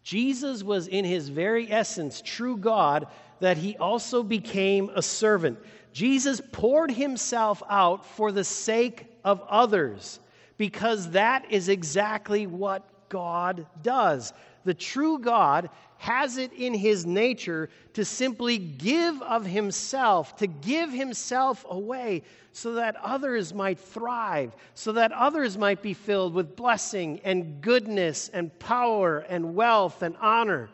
Jesus 0.03 0.63
was 0.63 0.89
in 0.89 1.07
his 1.07 1.31
very 1.31 1.73
essence 1.73 2.21
true 2.21 2.59
God 2.59 3.07
that 3.41 3.57
he 3.57 3.79
also 3.79 4.23
became 4.23 4.91
a 4.95 5.01
servant. 5.01 5.59
Jesus 5.95 6.43
poured 6.53 6.91
himself 6.91 7.63
out 7.71 8.05
for 8.05 8.31
the 8.31 8.45
sake 8.45 9.07
of 9.25 9.41
others 9.49 10.21
because 10.59 11.13
that 11.13 11.51
is 11.51 11.71
exactly 11.71 12.47
what 12.47 12.87
God 13.09 13.67
does. 13.83 14.33
The 14.65 14.75
true 14.75 15.19
God 15.19 15.71
has 15.99 16.37
it 16.37 16.53
in 16.53 16.75
his 16.75 17.07
nature 17.07 17.71
to 17.95 18.05
simply 18.05 18.59
give 18.59 19.23
of 19.23 19.47
himself, 19.47 20.37
to 20.37 20.47
give 20.47 20.91
himself 20.91 21.65
away 21.69 22.23
so 22.53 22.75
that 22.75 22.97
others 23.03 23.55
might 23.55 23.79
thrive, 23.79 24.55
so 24.75 24.93
that 24.93 25.13
others 25.13 25.57
might 25.59 25.83
be 25.83 25.95
filled 25.95 26.35
with 26.35 26.57
blessing 26.57 27.21
and 27.25 27.61
goodness 27.61 28.29
and 28.33 28.57
power 28.59 29.21
and 29.29 29.55
wealth 29.55 30.03
and 30.03 30.17
honor. 30.21 30.69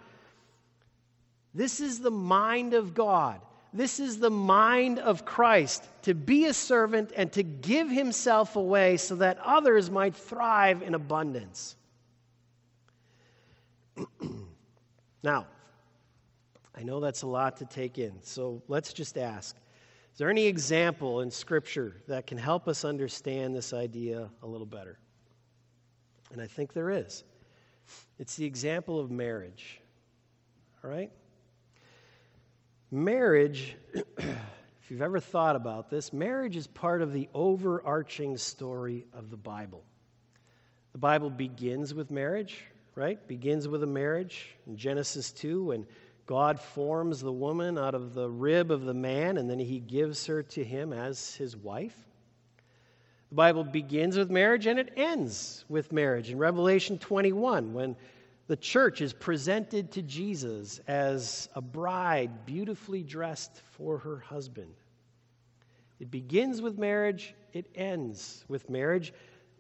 This 1.55 1.81
is 1.81 2.01
the 2.01 2.11
mind 2.11 2.75
of 2.75 2.95
God. 2.95 3.41
This 3.73 4.01
is 4.01 4.19
the 4.19 4.31
mind 4.31 4.99
of 4.99 5.25
Christ 5.25 5.85
to 6.03 6.15
be 6.15 6.47
a 6.47 6.55
servant 6.55 7.13
and 7.17 7.31
to 7.33 7.43
give 7.43 7.89
himself 7.89 8.57
away 8.57 8.97
so 8.97 9.17
that 9.17 9.39
others 9.45 9.91
might 9.91 10.17
thrive 10.17 10.83
in 10.83 10.95
abundance. 10.95 11.77
Now, 15.23 15.47
I 16.75 16.83
know 16.83 17.01
that's 17.01 17.23
a 17.23 17.27
lot 17.27 17.59
to 17.59 17.67
take 17.67 17.99
in, 17.99 18.23
so 18.23 18.63
let's 18.69 18.93
just 18.93 19.19
ask 19.19 19.57
Is 20.13 20.19
there 20.19 20.31
any 20.31 20.47
example 20.47 21.21
in 21.21 21.31
Scripture 21.31 21.97
that 22.09 22.27
can 22.27 22.39
help 22.39 22.69
us 22.69 22.85
understand 22.85 23.55
this 23.55 23.73
idea 23.73 24.31
a 24.43 24.47
little 24.47 24.67
better? 24.67 24.99
And 26.33 26.41
I 26.41 26.47
think 26.47 26.73
there 26.73 26.91
is. 26.91 27.25
It's 28.19 28.37
the 28.37 28.45
example 28.45 29.01
of 29.01 29.11
marriage. 29.11 29.81
All 30.83 30.91
right? 30.91 31.11
Marriage, 32.91 33.77
if 33.95 34.91
you've 34.91 35.03
ever 35.03 35.21
thought 35.21 35.57
about 35.57 35.91
this, 35.91 36.13
marriage 36.13 36.57
is 36.57 36.67
part 36.67 37.03
of 37.03 37.13
the 37.13 37.29
overarching 37.35 38.37
story 38.37 39.07
of 39.13 39.31
the 39.31 39.37
Bible. 39.37 39.83
The 40.93 40.99
Bible 40.99 41.31
begins 41.31 41.95
with 41.95 42.11
marriage, 42.11 42.65
right? 42.95 43.27
Begins 43.27 43.69
with 43.69 43.83
a 43.83 43.87
marriage 43.87 44.57
in 44.67 44.77
Genesis 44.77 45.33
2 45.33 45.65
when 45.65 45.87
God 46.27 46.61
forms 46.61 47.21
the 47.21 47.33
woman 47.33 47.79
out 47.79 47.95
of 47.95 48.15
the 48.15 48.29
rib 48.29 48.71
of 48.71 48.85
the 48.85 48.95
man 48.95 49.37
and 49.37 49.49
then 49.49 49.59
he 49.59 49.81
gives 49.81 50.27
her 50.27 50.43
to 50.45 50.65
him 50.65 50.93
as 50.93 51.35
his 51.35 51.57
wife. 51.57 51.97
The 53.31 53.35
Bible 53.37 53.65
begins 53.65 54.17
with 54.17 54.31
marriage 54.31 54.67
and 54.67 54.79
it 54.79 54.93
ends 54.97 55.65
with 55.69 55.93
marriage. 55.93 56.31
In 56.31 56.39
Revelation 56.39 56.99
21, 56.99 57.73
when 57.73 57.97
the 58.51 58.57
church 58.57 59.01
is 59.01 59.13
presented 59.13 59.93
to 59.93 60.03
Jesus 60.03 60.81
as 60.89 61.49
a 61.55 61.61
bride 61.61 62.47
beautifully 62.47 63.05
dressed 63.05 63.61
for 63.77 63.99
her 63.99 64.19
husband. 64.19 64.75
It 66.01 66.11
begins 66.11 66.61
with 66.61 66.77
marriage, 66.77 67.33
it 67.53 67.67
ends 67.77 68.45
with 68.49 68.69
marriage, 68.69 69.13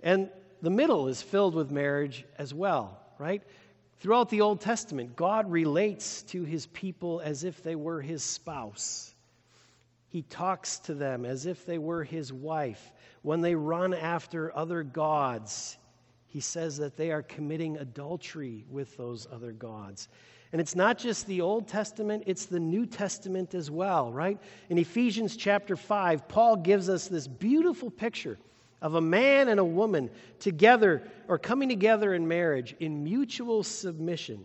and 0.03 0.29
the 0.61 0.71
middle 0.71 1.07
is 1.07 1.23
filled 1.23 1.55
with 1.55 1.71
marriage 1.71 2.25
as 2.37 2.53
well 2.53 3.00
right? 3.20 3.42
Throughout 4.00 4.30
the 4.30 4.40
Old 4.40 4.61
Testament, 4.62 5.14
God 5.14 5.50
relates 5.50 6.22
to 6.24 6.42
his 6.42 6.66
people 6.66 7.20
as 7.20 7.44
if 7.44 7.62
they 7.62 7.76
were 7.76 8.00
his 8.00 8.24
spouse. 8.24 9.14
He 10.09 10.22
talks 10.22 10.78
to 10.80 10.94
them 10.94 11.24
as 11.24 11.46
if 11.46 11.66
they 11.66 11.78
were 11.78 12.02
his 12.02 12.33
wife. 12.33 12.92
When 13.22 13.42
they 13.42 13.54
run 13.54 13.92
after 13.92 14.56
other 14.56 14.83
gods, 14.83 15.76
he 16.26 16.40
says 16.40 16.78
that 16.78 16.96
they 16.96 17.12
are 17.12 17.22
committing 17.22 17.76
adultery 17.76 18.64
with 18.70 18.96
those 18.96 19.26
other 19.30 19.52
gods. 19.52 20.09
And 20.52 20.61
it's 20.61 20.74
not 20.74 20.98
just 20.98 21.26
the 21.26 21.42
Old 21.42 21.68
Testament, 21.68 22.24
it's 22.26 22.46
the 22.46 22.59
New 22.59 22.87
Testament 22.87 23.54
as 23.54 23.70
well, 23.70 24.12
right? 24.12 24.38
In 24.68 24.78
Ephesians 24.78 25.37
chapter 25.37 25.76
5, 25.76 26.26
Paul 26.26 26.56
gives 26.56 26.88
us 26.88 27.06
this 27.06 27.28
beautiful 27.28 27.90
picture 27.90 28.38
of 28.83 28.95
a 28.95 29.01
man 29.01 29.49
and 29.49 29.61
a 29.61 29.64
woman 29.64 30.11
together 30.38 31.03
or 31.29 31.38
coming 31.38 31.69
together 31.69 32.14
in 32.14 32.27
marriage 32.27 32.75
in 32.81 33.05
mutual 33.05 33.62
submission. 33.62 34.45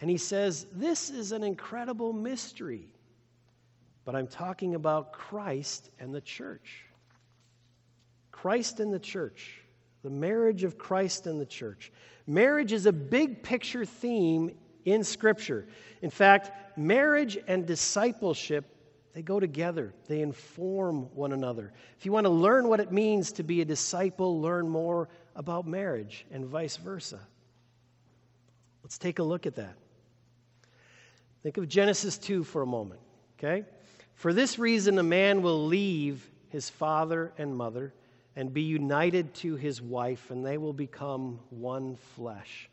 And 0.00 0.10
he 0.10 0.18
says, 0.18 0.66
This 0.72 1.10
is 1.10 1.32
an 1.32 1.42
incredible 1.42 2.12
mystery. 2.12 2.88
But 4.04 4.14
I'm 4.14 4.28
talking 4.28 4.74
about 4.74 5.12
Christ 5.12 5.90
and 5.98 6.14
the 6.14 6.20
church. 6.20 6.84
Christ 8.30 8.80
and 8.80 8.92
the 8.92 9.00
church. 9.00 9.62
The 10.02 10.10
marriage 10.10 10.62
of 10.62 10.78
Christ 10.78 11.26
and 11.26 11.40
the 11.40 11.46
church. 11.46 11.90
Marriage 12.26 12.72
is 12.72 12.86
a 12.86 12.92
big 12.92 13.42
picture 13.42 13.84
theme 13.84 14.54
in 14.84 15.02
Scripture. 15.02 15.66
In 16.02 16.10
fact, 16.10 16.78
marriage 16.78 17.36
and 17.48 17.66
discipleship 17.66 18.75
they 19.16 19.22
go 19.22 19.40
together, 19.40 19.94
they 20.08 20.20
inform 20.20 21.04
one 21.14 21.32
another. 21.32 21.72
If 21.98 22.04
you 22.04 22.12
want 22.12 22.26
to 22.26 22.30
learn 22.30 22.68
what 22.68 22.80
it 22.80 22.92
means 22.92 23.32
to 23.32 23.42
be 23.42 23.62
a 23.62 23.64
disciple, 23.64 24.42
learn 24.42 24.68
more 24.68 25.08
about 25.34 25.66
marriage 25.66 26.26
and 26.30 26.44
vice 26.44 26.76
versa. 26.76 27.18
Let's 28.82 28.98
take 28.98 29.18
a 29.18 29.22
look 29.22 29.46
at 29.46 29.54
that. 29.54 29.72
Think 31.42 31.56
of 31.56 31.66
Genesis 31.66 32.18
2 32.18 32.44
for 32.44 32.60
a 32.60 32.66
moment, 32.66 33.00
okay? 33.38 33.64
For 34.16 34.34
this 34.34 34.58
reason, 34.58 34.98
a 34.98 35.02
man 35.02 35.40
will 35.40 35.64
leave 35.64 36.28
his 36.50 36.68
father 36.68 37.32
and 37.38 37.56
mother 37.56 37.94
and 38.36 38.52
be 38.52 38.64
united 38.64 39.32
to 39.36 39.56
his 39.56 39.80
wife, 39.80 40.30
and 40.30 40.44
they 40.44 40.58
will 40.58 40.74
become 40.74 41.40
one 41.48 41.96
flesh. 42.16 42.68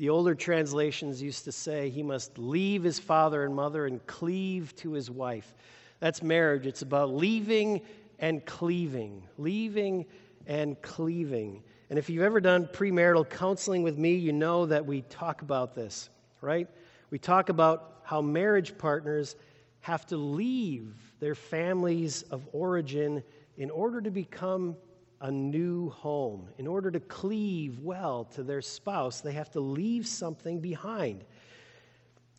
The 0.00 0.08
older 0.08 0.34
translations 0.34 1.20
used 1.20 1.44
to 1.44 1.52
say 1.52 1.90
he 1.90 2.02
must 2.02 2.38
leave 2.38 2.82
his 2.82 2.98
father 2.98 3.44
and 3.44 3.54
mother 3.54 3.84
and 3.84 4.04
cleave 4.06 4.74
to 4.76 4.92
his 4.92 5.10
wife. 5.10 5.54
That's 5.98 6.22
marriage. 6.22 6.66
It's 6.66 6.80
about 6.80 7.12
leaving 7.14 7.82
and 8.18 8.42
cleaving. 8.46 9.22
Leaving 9.36 10.06
and 10.46 10.80
cleaving. 10.80 11.62
And 11.90 11.98
if 11.98 12.08
you've 12.08 12.22
ever 12.22 12.40
done 12.40 12.66
premarital 12.66 13.28
counseling 13.28 13.82
with 13.82 13.98
me, 13.98 14.14
you 14.14 14.32
know 14.32 14.64
that 14.64 14.86
we 14.86 15.02
talk 15.02 15.42
about 15.42 15.74
this, 15.74 16.08
right? 16.40 16.66
We 17.10 17.18
talk 17.18 17.50
about 17.50 18.00
how 18.02 18.22
marriage 18.22 18.78
partners 18.78 19.36
have 19.80 20.06
to 20.06 20.16
leave 20.16 20.94
their 21.20 21.34
families 21.34 22.22
of 22.30 22.48
origin 22.54 23.22
in 23.58 23.68
order 23.68 24.00
to 24.00 24.10
become 24.10 24.78
a 25.20 25.30
new 25.30 25.90
home. 25.90 26.48
In 26.58 26.66
order 26.66 26.90
to 26.90 27.00
cleave 27.00 27.80
well 27.80 28.24
to 28.34 28.42
their 28.42 28.62
spouse, 28.62 29.20
they 29.20 29.32
have 29.32 29.50
to 29.52 29.60
leave 29.60 30.06
something 30.06 30.60
behind. 30.60 31.24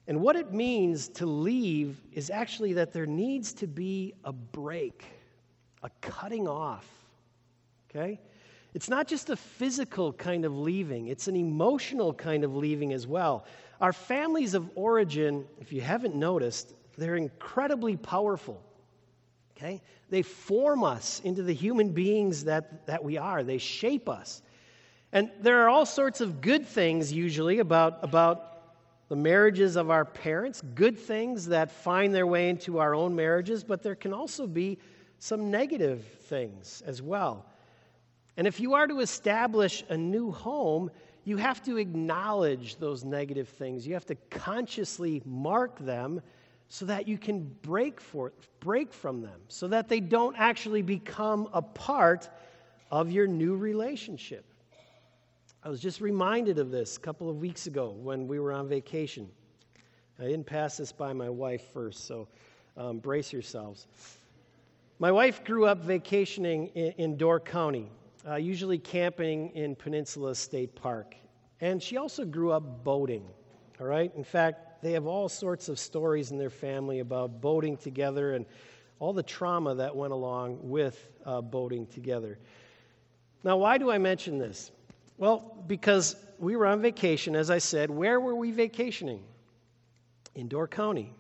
And 0.08 0.22
what 0.22 0.36
it 0.36 0.52
means 0.52 1.08
to 1.10 1.26
leave 1.26 2.02
is 2.12 2.30
actually 2.30 2.74
that 2.74 2.92
there 2.92 3.06
needs 3.06 3.54
to 3.54 3.68
be 3.68 4.14
a 4.24 4.34
break, 4.34 5.06
a 5.84 5.90
cutting 6.02 6.48
off. 6.48 6.88
Okay? 7.90 8.20
It's 8.74 8.90
not 8.90 9.08
just 9.08 9.30
a 9.30 9.36
physical 9.36 10.14
kind 10.14 10.46
of 10.46 10.58
leaving, 10.58 11.08
it's 11.08 11.28
an 11.28 11.36
emotional 11.36 12.14
kind 12.14 12.44
of 12.44 12.56
leaving 12.56 12.94
as 12.94 13.06
well. 13.06 13.46
Our 13.80 13.94
families 13.94 14.54
of 14.54 14.70
origin, 14.76 15.46
if 15.60 15.74
you 15.74 15.82
haven't 15.82 16.16
noticed, 16.16 16.74
they're 16.98 17.16
incredibly 17.16 17.98
powerful. 17.98 18.62
Okay? 19.62 19.82
They 20.10 20.24
form 20.24 20.84
us 20.84 21.22
into 21.24 21.44
the 21.44 21.54
human 21.54 21.90
beings 21.90 22.46
that, 22.46 22.88
that 22.88 23.04
we 23.04 23.18
are, 23.18 23.44
they 23.44 23.60
shape 23.60 24.10
us. 24.10 24.42
And 25.14 25.30
there 25.42 25.62
are 25.62 25.70
all 25.70 25.86
sorts 25.86 26.22
of 26.22 26.42
good 26.42 26.66
things 26.66 27.12
usually 27.12 27.60
about, 27.60 28.00
about 28.02 28.52
the 29.10 29.16
marriages 29.16 29.76
of 29.76 29.90
our 29.90 30.06
parents, 30.06 30.62
good 30.74 30.98
things 30.98 31.48
that 31.48 31.70
find 31.70 32.14
their 32.14 32.26
way 32.26 32.50
into 32.50 32.80
our 32.80 32.96
own 32.96 33.16
marriages, 33.16 33.64
but 33.64 33.84
there 33.84 33.96
can 33.96 34.14
also 34.14 34.48
be 34.48 34.80
some 35.20 35.52
negative 35.52 36.04
things 36.22 36.82
as 36.86 37.02
well. 37.02 37.46
And 38.38 38.48
if 38.48 38.60
you 38.60 38.74
are 38.74 38.88
to 38.88 39.02
establish 39.02 39.84
a 39.90 39.98
new 39.98 40.32
home, 40.32 40.90
you 41.26 41.38
have 41.38 41.62
to 41.64 41.78
acknowledge 41.78 42.78
those 42.78 43.04
negative 43.04 43.50
things. 43.50 43.86
You 43.86 43.94
have 43.94 44.06
to 44.06 44.16
consciously 44.30 45.22
mark 45.26 45.78
them 45.78 46.22
so 46.72 46.86
that 46.86 47.06
you 47.06 47.18
can 47.18 47.44
break, 47.64 48.00
for, 48.00 48.32
break 48.62 48.94
from 48.94 49.22
them, 49.22 49.42
so 49.50 49.68
that 49.68 49.90
they 49.90 50.00
don't 50.00 50.38
actually 50.38 50.82
become 50.82 51.50
a 51.52 51.62
part 51.62 52.30
of 52.90 53.12
your 53.12 53.28
new 53.28 53.58
relationship. 53.58 54.46
I 55.66 55.68
was 55.68 55.82
just 55.82 56.00
reminded 56.00 56.60
of 56.60 56.72
this 56.72 56.96
a 56.96 57.00
couple 57.02 57.30
of 57.30 57.42
weeks 57.42 57.68
ago 57.68 57.90
when 58.02 58.26
we 58.26 58.40
were 58.40 58.54
on 58.54 58.70
vacation. 58.70 59.28
I 60.18 60.24
didn't 60.24 60.46
pass 60.46 60.78
this 60.78 60.94
by 60.94 61.12
my 61.12 61.30
wife 61.30 61.74
first, 61.74 62.08
so 62.08 62.30
um, 62.78 63.00
brace 63.00 63.34
yourselves. 63.34 63.88
My 64.98 65.12
wife 65.12 65.44
grew 65.44 65.66
up 65.66 65.84
vacationing 65.84 66.68
in, 66.68 66.94
in 66.94 67.18
Door 67.18 67.42
County, 67.42 67.92
uh, 68.26 68.36
usually 68.36 68.78
camping 68.78 69.50
in 69.56 69.76
Peninsula 69.76 70.34
State 70.36 70.74
Park. 70.74 71.16
And 71.60 71.84
she 71.84 71.98
also 71.98 72.24
grew 72.24 72.54
up 72.54 72.86
boating, 72.86 73.26
all 73.82 73.88
right? 73.88 74.10
In 74.16 74.24
fact, 74.24 74.71
they 74.82 74.94
have 74.94 75.06
all 75.06 75.30
sorts 75.30 75.70
of 75.70 75.80
stories 75.80 76.32
in 76.32 76.38
their 76.38 76.50
family 76.50 77.00
about 77.00 77.42
boating 77.42 77.78
together 77.78 78.34
and 78.34 78.46
all 79.00 79.14
the 79.14 79.24
trauma 79.24 79.76
that 79.76 79.96
went 79.96 80.14
along 80.14 80.60
with 80.62 80.98
uh, 81.26 81.42
boating 81.42 81.88
together. 81.88 82.38
Now, 83.44 83.58
why 83.58 83.78
do 83.78 83.90
I 83.90 83.98
mention 83.98 84.38
this? 84.38 84.72
Well, 85.18 85.64
because 85.68 86.16
we 86.40 86.56
were 86.56 86.68
on 86.68 86.82
vacation, 86.82 87.36
as 87.36 87.50
I 87.50 87.60
said. 87.60 87.90
Where 87.90 88.20
were 88.20 88.36
we 88.36 88.52
vacationing? 88.52 89.24
In 90.36 90.48
Door 90.48 90.70
County. 90.70 91.14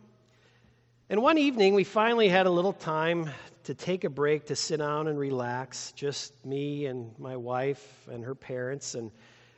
And 1.09 1.21
one 1.21 1.37
evening, 1.37 1.73
we 1.73 1.83
finally 1.83 2.29
had 2.29 2.45
a 2.45 2.49
little 2.49 2.73
time 2.73 3.29
to 3.65 3.73
take 3.75 4.03
a 4.03 4.09
break, 4.09 4.45
to 4.47 4.55
sit 4.55 4.77
down 4.77 5.07
and 5.07 5.19
relax, 5.19 5.91
just 5.91 6.33
me 6.45 6.85
and 6.85 7.11
my 7.19 7.35
wife 7.35 8.07
and 8.09 8.23
her 8.23 8.33
parents. 8.33 8.95
And, 8.95 9.11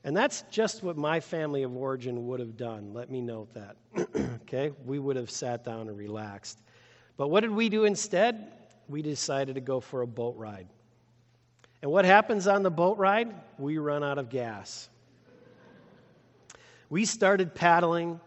and 0.03 0.15
that's 0.15 0.43
just 0.51 0.83
what 0.83 0.97
my 0.97 1.19
family 1.19 1.63
of 1.63 1.75
origin 1.75 2.27
would 2.27 2.39
have 2.39 2.57
done. 2.57 2.93
Let 2.93 3.09
me 3.09 3.21
note 3.21 3.53
that. 3.53 3.77
okay? 4.43 4.71
We 4.85 4.99
would 4.99 5.15
have 5.15 5.31
sat 5.31 5.63
down 5.63 5.87
and 5.87 5.97
relaxed. 5.97 6.59
But 7.15 7.29
what 7.29 7.41
did 7.41 7.51
we 7.51 7.69
do 7.69 7.85
instead? 7.85 8.51
We 8.89 9.01
decided 9.01 9.55
to 9.55 9.61
go 9.61 9.79
for 9.79 10.01
a 10.01 10.07
boat 10.07 10.35
ride. 10.37 10.67
And 11.81 11.91
what 11.91 12.05
happens 12.05 12.47
on 12.47 12.63
the 12.63 12.71
boat 12.71 12.97
ride? 12.97 13.33
We 13.57 13.77
run 13.77 14.03
out 14.03 14.17
of 14.17 14.29
gas. 14.29 14.89
We 16.89 17.05
started 17.05 17.55
paddling. 17.55 18.19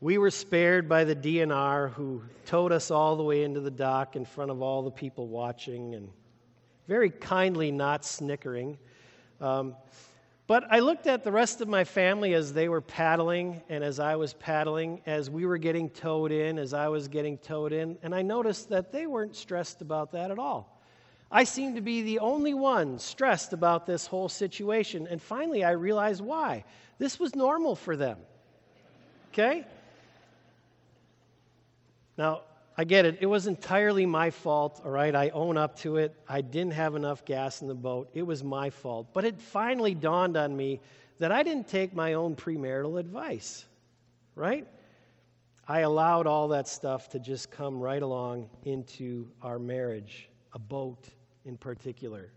We 0.00 0.18
were 0.18 0.30
spared 0.30 0.88
by 0.88 1.04
the 1.04 1.16
DNR 1.16 1.92
who 1.92 2.22
towed 2.46 2.70
us 2.70 2.90
all 2.90 3.16
the 3.16 3.22
way 3.22 3.44
into 3.44 3.60
the 3.60 3.70
dock 3.70 4.14
in 4.14 4.24
front 4.24 4.50
of 4.50 4.62
all 4.62 4.82
the 4.82 4.90
people 4.90 5.26
watching 5.26 5.94
and 5.94 6.10
very 6.86 7.10
kindly 7.10 7.72
not 7.72 8.04
snickering. 8.04 8.78
Um, 9.40 9.74
but 10.48 10.64
I 10.70 10.78
looked 10.78 11.06
at 11.06 11.24
the 11.24 11.30
rest 11.30 11.60
of 11.60 11.68
my 11.68 11.84
family 11.84 12.32
as 12.32 12.54
they 12.54 12.70
were 12.70 12.80
paddling 12.80 13.62
and 13.68 13.84
as 13.84 14.00
I 14.00 14.16
was 14.16 14.32
paddling, 14.32 15.02
as 15.04 15.28
we 15.28 15.44
were 15.44 15.58
getting 15.58 15.90
towed 15.90 16.32
in, 16.32 16.58
as 16.58 16.72
I 16.72 16.88
was 16.88 17.06
getting 17.06 17.36
towed 17.36 17.74
in, 17.74 17.98
and 18.02 18.14
I 18.14 18.22
noticed 18.22 18.70
that 18.70 18.90
they 18.90 19.06
weren't 19.06 19.36
stressed 19.36 19.82
about 19.82 20.12
that 20.12 20.30
at 20.30 20.38
all. 20.38 20.80
I 21.30 21.44
seemed 21.44 21.76
to 21.76 21.82
be 21.82 22.00
the 22.00 22.20
only 22.20 22.54
one 22.54 22.98
stressed 22.98 23.52
about 23.52 23.84
this 23.84 24.06
whole 24.06 24.30
situation. 24.30 25.06
And 25.06 25.20
finally, 25.20 25.64
I 25.64 25.72
realized 25.72 26.22
why. 26.22 26.64
This 26.96 27.20
was 27.20 27.36
normal 27.36 27.76
for 27.76 27.94
them. 27.94 28.16
Okay? 29.34 29.66
Now, 32.16 32.40
I 32.80 32.84
get 32.84 33.04
it. 33.04 33.18
It 33.20 33.26
was 33.26 33.48
entirely 33.48 34.06
my 34.06 34.30
fault, 34.30 34.80
all 34.84 34.92
right? 34.92 35.12
I 35.12 35.30
own 35.30 35.56
up 35.56 35.76
to 35.80 35.96
it. 35.96 36.14
I 36.28 36.40
didn't 36.40 36.74
have 36.74 36.94
enough 36.94 37.24
gas 37.24 37.60
in 37.60 37.66
the 37.66 37.74
boat. 37.74 38.08
It 38.14 38.22
was 38.22 38.44
my 38.44 38.70
fault. 38.70 39.08
But 39.12 39.24
it 39.24 39.40
finally 39.40 39.94
dawned 39.94 40.36
on 40.36 40.56
me 40.56 40.80
that 41.18 41.32
I 41.32 41.42
didn't 41.42 41.66
take 41.66 41.92
my 41.92 42.12
own 42.12 42.36
premarital 42.36 43.00
advice, 43.00 43.64
right? 44.36 44.64
I 45.66 45.80
allowed 45.80 46.28
all 46.28 46.46
that 46.48 46.68
stuff 46.68 47.08
to 47.10 47.18
just 47.18 47.50
come 47.50 47.80
right 47.80 48.00
along 48.00 48.48
into 48.62 49.28
our 49.42 49.58
marriage, 49.58 50.28
a 50.52 50.60
boat, 50.60 51.08
in 51.44 51.56
particular. 51.56 52.30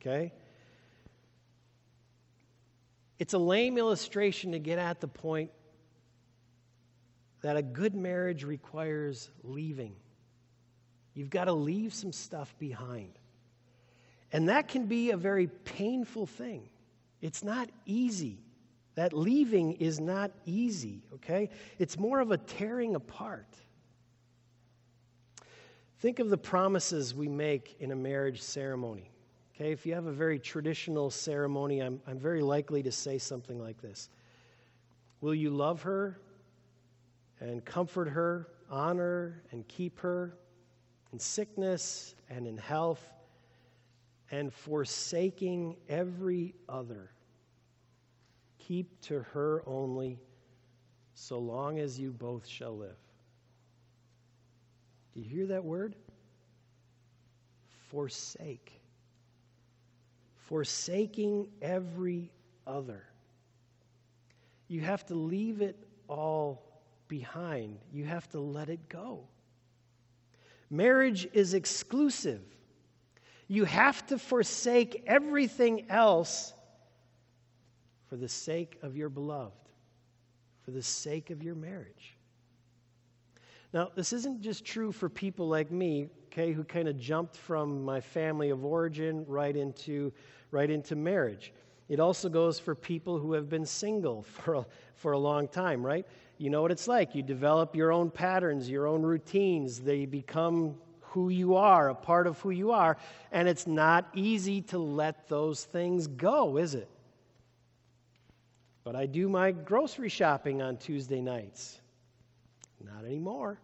Okay? 0.00 0.32
It's 3.20 3.34
a 3.34 3.38
lame 3.38 3.78
illustration 3.78 4.50
to 4.50 4.58
get 4.58 4.80
at 4.80 5.00
the 5.00 5.06
point 5.06 5.52
that 7.42 7.56
a 7.56 7.62
good 7.62 7.94
marriage 7.94 8.44
requires 8.44 9.30
leaving. 9.42 9.94
You've 11.14 11.30
got 11.30 11.44
to 11.44 11.52
leave 11.52 11.94
some 11.94 12.12
stuff 12.12 12.54
behind. 12.58 13.18
And 14.32 14.48
that 14.48 14.68
can 14.68 14.86
be 14.86 15.10
a 15.10 15.16
very 15.16 15.48
painful 15.48 16.26
thing. 16.26 16.68
It's 17.20 17.42
not 17.42 17.68
easy. 17.84 18.38
That 18.94 19.12
leaving 19.12 19.72
is 19.74 20.00
not 20.00 20.30
easy, 20.44 21.02
okay? 21.14 21.50
It's 21.78 21.98
more 21.98 22.20
of 22.20 22.30
a 22.30 22.36
tearing 22.36 22.94
apart. 22.94 23.56
Think 26.00 26.18
of 26.18 26.30
the 26.30 26.38
promises 26.38 27.14
we 27.14 27.28
make 27.28 27.76
in 27.80 27.92
a 27.92 27.96
marriage 27.96 28.40
ceremony. 28.40 29.10
Okay, 29.54 29.72
if 29.72 29.84
you 29.84 29.94
have 29.94 30.06
a 30.06 30.12
very 30.12 30.38
traditional 30.38 31.10
ceremony, 31.10 31.80
I'm, 31.80 32.00
I'm 32.06 32.18
very 32.18 32.40
likely 32.40 32.82
to 32.82 32.92
say 32.92 33.18
something 33.18 33.58
like 33.58 33.80
this 33.82 34.08
Will 35.20 35.34
you 35.34 35.50
love 35.50 35.82
her 35.82 36.18
and 37.40 37.64
comfort 37.64 38.08
her, 38.08 38.48
honor 38.70 39.42
and 39.50 39.66
keep 39.66 39.98
her 40.00 40.36
in 41.12 41.18
sickness 41.18 42.14
and 42.28 42.46
in 42.46 42.56
health, 42.56 43.02
and 44.30 44.52
forsaking 44.52 45.76
every 45.88 46.54
other? 46.68 47.10
Keep 48.58 49.00
to 49.02 49.22
her 49.32 49.62
only 49.66 50.18
so 51.14 51.38
long 51.38 51.78
as 51.78 51.98
you 51.98 52.12
both 52.12 52.46
shall 52.46 52.76
live. 52.76 52.96
Do 55.12 55.20
you 55.20 55.28
hear 55.28 55.46
that 55.46 55.64
word? 55.64 55.96
Forsake. 57.88 58.80
Forsaking 60.46 61.48
every 61.60 62.30
other. 62.66 63.04
You 64.68 64.82
have 64.82 65.04
to 65.06 65.14
leave 65.14 65.62
it 65.62 65.76
all 66.06 66.69
behind, 67.10 67.76
you 67.92 68.04
have 68.04 68.26
to 68.30 68.40
let 68.40 68.70
it 68.70 68.88
go. 68.88 69.24
Marriage 70.70 71.28
is 71.34 71.52
exclusive. 71.52 72.40
You 73.48 73.66
have 73.66 74.06
to 74.06 74.18
forsake 74.18 75.02
everything 75.06 75.90
else 75.90 76.54
for 78.08 78.16
the 78.16 78.28
sake 78.28 78.78
of 78.80 78.96
your 78.96 79.10
beloved, 79.10 79.68
for 80.62 80.70
the 80.70 80.82
sake 80.82 81.30
of 81.30 81.42
your 81.42 81.56
marriage. 81.56 82.16
Now, 83.72 83.90
this 83.94 84.12
isn't 84.12 84.40
just 84.40 84.64
true 84.64 84.90
for 84.92 85.08
people 85.08 85.48
like 85.48 85.70
me, 85.70 86.08
okay, 86.26 86.52
who 86.52 86.64
kind 86.64 86.88
of 86.88 86.98
jumped 86.98 87.36
from 87.36 87.84
my 87.84 88.00
family 88.00 88.50
of 88.50 88.64
origin 88.64 89.24
right 89.26 89.54
into, 89.54 90.12
right 90.50 90.70
into 90.70 90.96
marriage. 90.96 91.52
It 91.88 91.98
also 91.98 92.28
goes 92.28 92.60
for 92.60 92.76
people 92.76 93.18
who 93.18 93.32
have 93.32 93.48
been 93.48 93.66
single 93.66 94.22
for 94.44 94.54
a, 94.54 94.66
for 94.94 95.12
a 95.12 95.18
long 95.18 95.48
time, 95.48 95.84
right? 95.84 96.06
You 96.40 96.48
know 96.48 96.62
what 96.62 96.70
it's 96.70 96.88
like. 96.88 97.14
You 97.14 97.22
develop 97.22 97.76
your 97.76 97.92
own 97.92 98.10
patterns, 98.10 98.66
your 98.66 98.86
own 98.86 99.02
routines. 99.02 99.80
They 99.80 100.06
become 100.06 100.76
who 101.00 101.28
you 101.28 101.56
are, 101.56 101.90
a 101.90 101.94
part 101.94 102.26
of 102.26 102.40
who 102.40 102.48
you 102.48 102.70
are, 102.70 102.96
and 103.30 103.46
it's 103.46 103.66
not 103.66 104.08
easy 104.14 104.62
to 104.62 104.78
let 104.78 105.28
those 105.28 105.64
things 105.64 106.06
go, 106.06 106.56
is 106.56 106.74
it? 106.74 106.88
But 108.84 108.96
I 108.96 109.04
do 109.04 109.28
my 109.28 109.50
grocery 109.50 110.08
shopping 110.08 110.62
on 110.62 110.78
Tuesday 110.78 111.20
nights. 111.20 111.78
Not 112.82 113.04
anymore. 113.04 113.60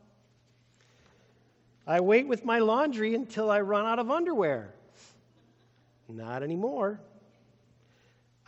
I 1.86 2.00
wait 2.00 2.28
with 2.28 2.44
my 2.44 2.58
laundry 2.58 3.14
until 3.14 3.50
I 3.50 3.62
run 3.62 3.86
out 3.86 4.00
of 4.00 4.10
underwear. 4.10 4.74
Not 6.10 6.42
anymore. 6.42 7.00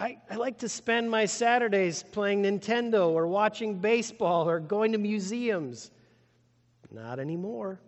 I, 0.00 0.18
I 0.30 0.37
like 0.37 0.58
to 0.58 0.68
spend 0.68 1.11
my 1.11 1.24
Saturdays 1.26 2.04
playing 2.12 2.44
Nintendo 2.44 3.08
or 3.08 3.26
watching 3.26 3.78
baseball 3.78 4.48
or 4.48 4.61
going 4.61 4.92
to 4.92 4.98
museums. 4.98 5.90
Not 6.90 7.18
anymore. 7.18 7.80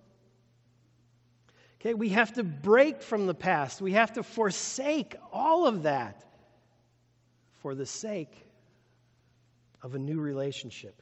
Okay, 1.81 1.95
we 1.95 2.11
have 2.11 2.35
to 2.35 2.43
break 2.43 3.01
from 3.01 3.27
the 3.27 3.35
past. 3.35 3.81
We 3.81 3.93
have 3.93 4.13
to 4.15 4.23
forsake 4.23 5.17
all 5.33 5.67
of 5.67 5.85
that 5.85 6.25
for 7.63 7.75
the 7.75 7.87
sake 7.87 8.47
of 9.83 9.95
a 9.95 9.99
new 9.99 10.21
relationship. 10.21 11.01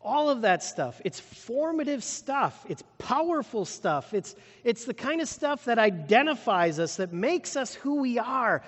All 0.00 0.30
of 0.30 0.42
that 0.42 0.62
stuff. 0.62 1.00
It's 1.04 1.18
formative 1.18 2.04
stuff. 2.04 2.64
It's 2.68 2.82
powerful 2.98 3.64
stuff. 3.64 4.14
It's, 4.14 4.34
it's 4.64 4.84
the 4.84 4.94
kind 4.94 5.20
of 5.20 5.28
stuff 5.28 5.64
that 5.64 5.78
identifies 5.78 6.78
us, 6.78 6.96
that 6.96 7.12
makes 7.12 7.56
us 7.56 7.74
who 7.74 8.00
we 8.00 8.18
are. 8.18 8.62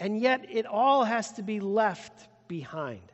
And 0.00 0.18
yet, 0.18 0.46
it 0.50 0.64
all 0.64 1.04
has 1.04 1.32
to 1.32 1.42
be 1.42 1.60
left 1.60 2.26
behind. 2.48 3.12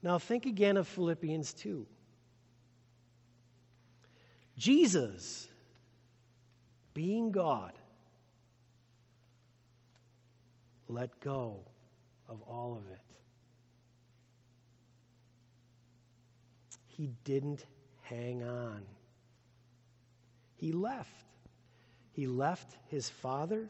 Now, 0.00 0.18
think 0.18 0.46
again 0.46 0.76
of 0.76 0.86
Philippians 0.86 1.52
2. 1.54 1.84
Jesus 4.56 5.48
being 6.94 7.32
God, 7.32 7.72
let 10.88 11.18
go 11.20 11.58
of 12.28 12.40
all 12.42 12.76
of 12.76 12.90
it. 12.92 13.00
He 16.86 17.10
didn't 17.24 17.66
hang 18.02 18.44
on. 18.44 18.82
He 20.54 20.70
left. 20.72 21.10
He 22.12 22.26
left 22.26 22.76
his 22.86 23.10
father. 23.10 23.68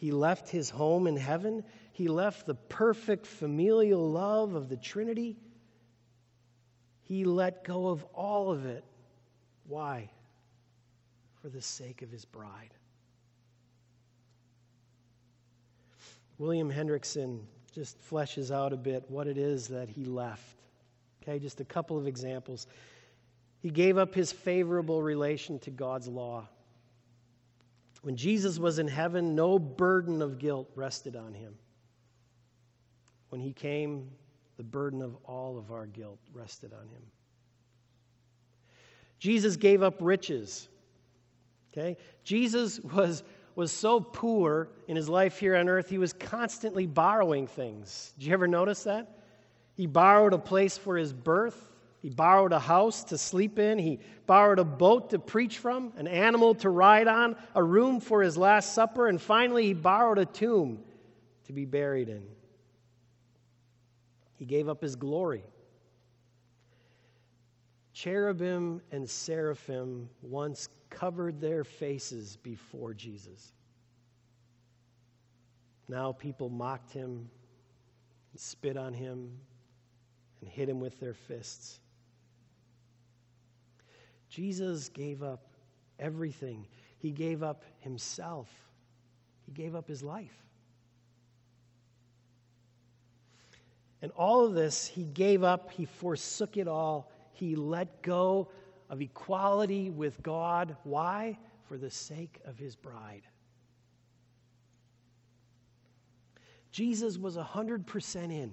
He 0.00 0.12
left 0.12 0.48
his 0.48 0.70
home 0.70 1.06
in 1.06 1.14
heaven. 1.14 1.62
He 1.92 2.08
left 2.08 2.46
the 2.46 2.54
perfect 2.54 3.26
familial 3.26 4.10
love 4.10 4.54
of 4.54 4.70
the 4.70 4.78
Trinity. 4.78 5.36
He 7.02 7.24
let 7.24 7.64
go 7.64 7.88
of 7.88 8.02
all 8.14 8.50
of 8.50 8.64
it. 8.64 8.82
Why? 9.68 10.08
For 11.42 11.50
the 11.50 11.60
sake 11.60 12.00
of 12.00 12.10
his 12.10 12.24
bride. 12.24 12.72
William 16.38 16.70
Hendriksen 16.72 17.40
just 17.74 18.00
fleshes 18.00 18.50
out 18.50 18.72
a 18.72 18.78
bit 18.78 19.04
what 19.08 19.26
it 19.26 19.36
is 19.36 19.68
that 19.68 19.90
he 19.90 20.06
left. 20.06 20.62
Okay, 21.22 21.38
just 21.38 21.60
a 21.60 21.64
couple 21.66 21.98
of 21.98 22.06
examples. 22.06 22.66
He 23.60 23.68
gave 23.68 23.98
up 23.98 24.14
his 24.14 24.32
favorable 24.32 25.02
relation 25.02 25.58
to 25.58 25.70
God's 25.70 26.08
law. 26.08 26.48
When 28.02 28.16
Jesus 28.16 28.58
was 28.58 28.78
in 28.78 28.88
heaven, 28.88 29.34
no 29.34 29.58
burden 29.58 30.22
of 30.22 30.38
guilt 30.38 30.70
rested 30.74 31.16
on 31.16 31.34
him. 31.34 31.54
When 33.28 33.40
he 33.40 33.52
came, 33.52 34.10
the 34.56 34.64
burden 34.64 35.02
of 35.02 35.16
all 35.24 35.58
of 35.58 35.70
our 35.70 35.86
guilt 35.86 36.18
rested 36.32 36.72
on 36.72 36.88
him. 36.88 37.02
Jesus 39.18 39.56
gave 39.56 39.82
up 39.82 39.96
riches. 40.00 40.68
Okay? 41.72 41.96
Jesus 42.24 42.80
was, 42.80 43.22
was 43.54 43.70
so 43.70 44.00
poor 44.00 44.70
in 44.88 44.96
his 44.96 45.08
life 45.08 45.38
here 45.38 45.54
on 45.56 45.68
earth, 45.68 45.88
he 45.88 45.98
was 45.98 46.12
constantly 46.12 46.86
borrowing 46.86 47.46
things. 47.46 48.14
Did 48.18 48.26
you 48.26 48.32
ever 48.32 48.48
notice 48.48 48.82
that? 48.84 49.18
He 49.74 49.86
borrowed 49.86 50.32
a 50.32 50.38
place 50.38 50.76
for 50.76 50.96
his 50.96 51.12
birth. 51.12 51.69
He 52.00 52.08
borrowed 52.08 52.52
a 52.52 52.58
house 52.58 53.04
to 53.04 53.18
sleep 53.18 53.58
in. 53.58 53.78
He 53.78 54.00
borrowed 54.26 54.58
a 54.58 54.64
boat 54.64 55.10
to 55.10 55.18
preach 55.18 55.58
from, 55.58 55.92
an 55.96 56.08
animal 56.08 56.54
to 56.56 56.70
ride 56.70 57.08
on, 57.08 57.36
a 57.54 57.62
room 57.62 58.00
for 58.00 58.22
his 58.22 58.36
last 58.38 58.74
supper, 58.74 59.06
and 59.06 59.20
finally, 59.20 59.64
he 59.66 59.74
borrowed 59.74 60.18
a 60.18 60.24
tomb 60.24 60.82
to 61.44 61.52
be 61.52 61.66
buried 61.66 62.08
in. 62.08 62.22
He 64.36 64.46
gave 64.46 64.68
up 64.68 64.80
his 64.80 64.96
glory. 64.96 65.44
Cherubim 67.92 68.80
and 68.90 69.08
seraphim 69.08 70.08
once 70.22 70.70
covered 70.88 71.38
their 71.38 71.64
faces 71.64 72.38
before 72.38 72.94
Jesus. 72.94 73.52
Now 75.86 76.12
people 76.12 76.48
mocked 76.48 76.92
him, 76.92 77.28
spit 78.36 78.78
on 78.78 78.94
him, 78.94 79.32
and 80.40 80.48
hit 80.48 80.68
him 80.68 80.80
with 80.80 80.98
their 80.98 81.12
fists. 81.12 81.80
Jesus 84.30 84.88
gave 84.88 85.22
up 85.22 85.42
everything. 85.98 86.66
He 86.98 87.10
gave 87.10 87.42
up 87.42 87.64
himself, 87.80 88.48
he 89.44 89.52
gave 89.52 89.74
up 89.74 89.88
his 89.88 90.02
life. 90.02 90.34
And 94.02 94.10
all 94.12 94.46
of 94.46 94.54
this, 94.54 94.86
he 94.86 95.04
gave 95.04 95.42
up, 95.42 95.70
he 95.72 95.84
forsook 95.84 96.56
it 96.56 96.66
all, 96.66 97.10
he 97.32 97.54
let 97.54 98.02
go 98.02 98.48
of 98.88 99.02
equality 99.02 99.90
with 99.90 100.22
God. 100.22 100.76
Why? 100.84 101.38
For 101.68 101.76
the 101.76 101.90
sake 101.90 102.40
of 102.46 102.58
his 102.58 102.76
bride. 102.76 103.22
Jesus 106.72 107.18
was 107.18 107.36
100% 107.36 108.14
in, 108.32 108.52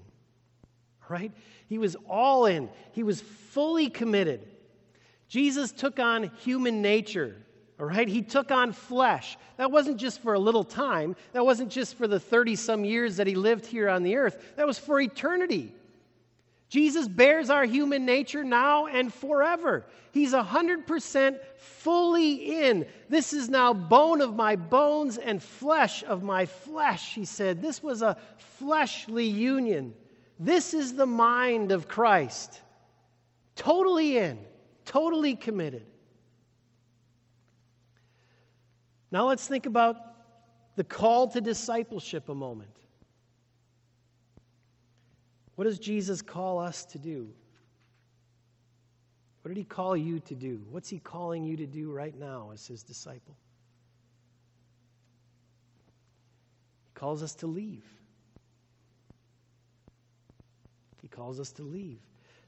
right? 1.07 1.31
He 1.67 1.77
was 1.77 1.95
all 2.09 2.45
in, 2.45 2.69
he 2.91 3.03
was 3.03 3.21
fully 3.21 3.89
committed. 3.89 4.47
Jesus 5.27 5.71
took 5.71 5.99
on 5.99 6.31
human 6.39 6.81
nature, 6.81 7.35
all 7.79 7.85
right? 7.85 8.07
He 8.07 8.21
took 8.21 8.51
on 8.51 8.71
flesh. 8.71 9.37
That 9.57 9.71
wasn't 9.71 9.97
just 9.97 10.21
for 10.21 10.33
a 10.33 10.39
little 10.39 10.63
time, 10.63 11.15
that 11.33 11.45
wasn't 11.45 11.71
just 11.71 11.95
for 11.95 12.07
the 12.07 12.19
30 12.19 12.55
some 12.55 12.85
years 12.85 13.17
that 13.17 13.27
he 13.27 13.35
lived 13.35 13.65
here 13.65 13.89
on 13.89 14.03
the 14.03 14.15
earth, 14.15 14.53
that 14.55 14.65
was 14.65 14.79
for 14.79 15.01
eternity. 15.01 15.73
Jesus 16.69 17.07
bears 17.07 17.49
our 17.49 17.63
human 17.63 18.05
nature 18.05 18.43
now 18.43 18.87
and 18.87 19.13
forever. 19.13 19.85
He's 20.11 20.33
100% 20.33 21.39
fully 21.57 22.61
in. 22.61 22.85
This 23.07 23.31
is 23.31 23.47
now 23.47 23.73
bone 23.73 24.19
of 24.19 24.35
my 24.35 24.57
bones 24.57 25.17
and 25.17 25.41
flesh 25.41 26.03
of 26.03 26.23
my 26.23 26.45
flesh, 26.45 27.13
he 27.13 27.23
said. 27.23 27.61
This 27.61 27.81
was 27.81 28.01
a 28.01 28.17
fleshly 28.37 29.25
union. 29.25 29.93
This 30.39 30.73
is 30.73 30.93
the 30.93 31.05
mind 31.05 31.71
of 31.71 31.87
Christ. 31.87 32.61
Totally 33.55 34.17
in 34.17 34.37
totally 34.87 35.35
committed. 35.35 35.85
Now 39.11 39.27
let's 39.27 39.47
think 39.47 39.67
about 39.67 39.97
the 40.75 40.83
call 40.83 41.27
to 41.27 41.41
discipleship 41.41 42.29
a 42.29 42.35
moment. 42.35 42.71
What 45.55 45.65
does 45.65 45.79
Jesus 45.79 46.21
call 46.21 46.59
us 46.59 46.85
to 46.85 46.99
do? 46.99 47.29
What 49.41 49.49
did 49.49 49.57
he 49.57 49.63
call 49.63 49.95
you 49.95 50.19
to 50.21 50.35
do? 50.35 50.61
What's 50.69 50.89
he 50.89 50.99
calling 50.99 51.43
you 51.43 51.57
to 51.57 51.65
do 51.65 51.91
right 51.91 52.17
now 52.17 52.51
as 52.53 52.67
his 52.67 52.83
disciple? 52.83 53.35
He 56.85 56.99
calls 56.99 57.23
us 57.23 57.33
to 57.35 57.47
leave. 57.47 57.85
He 61.01 61.07
calls 61.07 61.39
us 61.39 61.51
to 61.53 61.63
leave. 61.63 61.99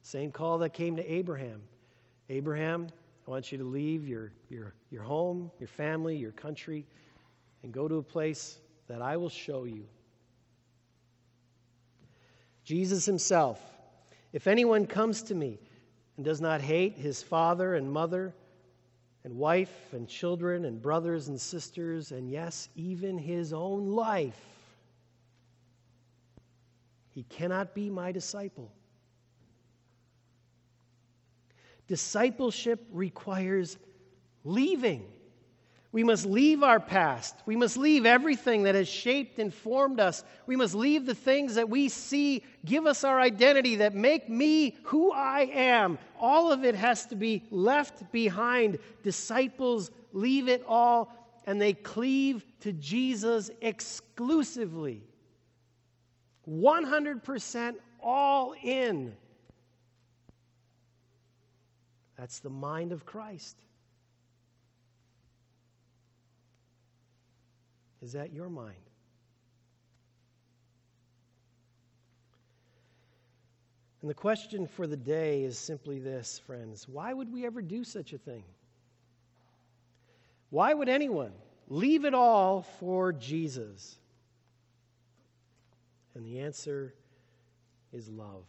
Same 0.01 0.31
call 0.31 0.57
that 0.59 0.73
came 0.73 0.95
to 0.97 1.11
Abraham. 1.11 1.61
Abraham, 2.29 2.87
I 3.27 3.31
want 3.31 3.51
you 3.51 3.57
to 3.57 3.63
leave 3.63 4.07
your, 4.07 4.31
your, 4.49 4.73
your 4.91 5.03
home, 5.03 5.51
your 5.59 5.67
family, 5.67 6.15
your 6.15 6.31
country, 6.31 6.85
and 7.63 7.73
go 7.73 7.87
to 7.87 7.95
a 7.95 8.03
place 8.03 8.57
that 8.87 9.01
I 9.01 9.17
will 9.17 9.29
show 9.29 9.65
you. 9.65 9.85
Jesus 12.63 13.05
himself, 13.05 13.59
if 14.31 14.47
anyone 14.47 14.85
comes 14.85 15.23
to 15.23 15.35
me 15.35 15.59
and 16.17 16.25
does 16.25 16.39
not 16.39 16.61
hate 16.61 16.97
his 16.97 17.23
father 17.23 17.73
and 17.73 17.91
mother, 17.91 18.33
and 19.23 19.35
wife 19.35 19.93
and 19.93 20.07
children 20.07 20.65
and 20.65 20.81
brothers 20.81 21.27
and 21.27 21.39
sisters, 21.39 22.11
and 22.11 22.29
yes, 22.29 22.69
even 22.75 23.17
his 23.17 23.53
own 23.53 23.89
life, 23.89 24.39
he 27.09 27.23
cannot 27.23 27.73
be 27.73 27.89
my 27.89 28.11
disciple. 28.11 28.71
Discipleship 31.89 32.85
requires 32.91 33.77
leaving. 34.43 35.05
We 35.91 36.03
must 36.03 36.27
leave 36.27 36.61
our 36.61 36.79
past. 36.79 37.35
We 37.47 37.55
must 37.55 37.75
leave 37.75 38.05
everything 38.05 38.63
that 38.63 38.75
has 38.75 38.87
shaped 38.87 39.39
and 39.39 39.51
formed 39.51 39.99
us. 39.99 40.23
We 40.45 40.55
must 40.55 40.75
leave 40.75 41.07
the 41.07 41.15
things 41.15 41.55
that 41.55 41.67
we 41.67 41.89
see 41.89 42.43
give 42.63 42.85
us 42.85 43.03
our 43.03 43.19
identity, 43.19 43.77
that 43.77 43.95
make 43.95 44.29
me 44.29 44.77
who 44.83 45.11
I 45.11 45.49
am. 45.51 45.97
All 46.19 46.51
of 46.51 46.63
it 46.63 46.75
has 46.75 47.07
to 47.07 47.15
be 47.15 47.43
left 47.49 48.11
behind. 48.11 48.77
Disciples 49.01 49.89
leave 50.13 50.47
it 50.47 50.63
all 50.67 51.11
and 51.47 51.59
they 51.59 51.73
cleave 51.73 52.45
to 52.59 52.71
Jesus 52.71 53.49
exclusively. 53.61 55.01
100% 56.47 57.75
all 57.99 58.53
in. 58.61 59.15
That's 62.19 62.39
the 62.39 62.49
mind 62.49 62.91
of 62.91 63.05
Christ. 63.05 63.55
Is 68.01 68.11
that 68.11 68.33
your 68.33 68.49
mind? 68.49 68.75
And 74.01 74.09
the 74.09 74.15
question 74.15 74.67
for 74.67 74.85
the 74.85 74.97
day 74.97 75.43
is 75.43 75.57
simply 75.57 75.99
this, 75.99 76.39
friends. 76.45 76.89
Why 76.89 77.13
would 77.13 77.31
we 77.31 77.45
ever 77.45 77.61
do 77.61 77.85
such 77.85 78.11
a 78.11 78.17
thing? 78.17 78.43
Why 80.49 80.73
would 80.73 80.89
anyone 80.89 81.31
leave 81.69 82.03
it 82.03 82.13
all 82.13 82.63
for 82.81 83.13
Jesus? 83.13 83.97
And 86.15 86.25
the 86.25 86.39
answer 86.39 86.93
is 87.93 88.09
love. 88.09 88.43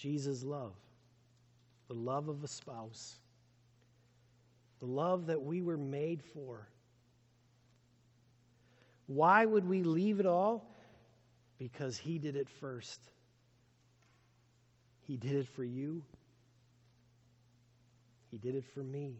Jesus' 0.00 0.42
love, 0.42 0.72
the 1.88 1.94
love 1.94 2.28
of 2.28 2.42
a 2.42 2.48
spouse, 2.48 3.16
the 4.78 4.86
love 4.86 5.26
that 5.26 5.42
we 5.42 5.60
were 5.60 5.76
made 5.76 6.22
for. 6.32 6.66
Why 9.06 9.44
would 9.44 9.68
we 9.68 9.82
leave 9.82 10.20
it 10.20 10.26
all? 10.26 10.64
Because 11.58 11.98
He 11.98 12.18
did 12.18 12.36
it 12.36 12.48
first. 12.48 13.00
He 15.06 15.16
did 15.16 15.32
it 15.32 15.48
for 15.48 15.64
you, 15.64 16.02
He 18.30 18.38
did 18.38 18.54
it 18.54 18.64
for 18.72 18.82
me. 18.82 19.16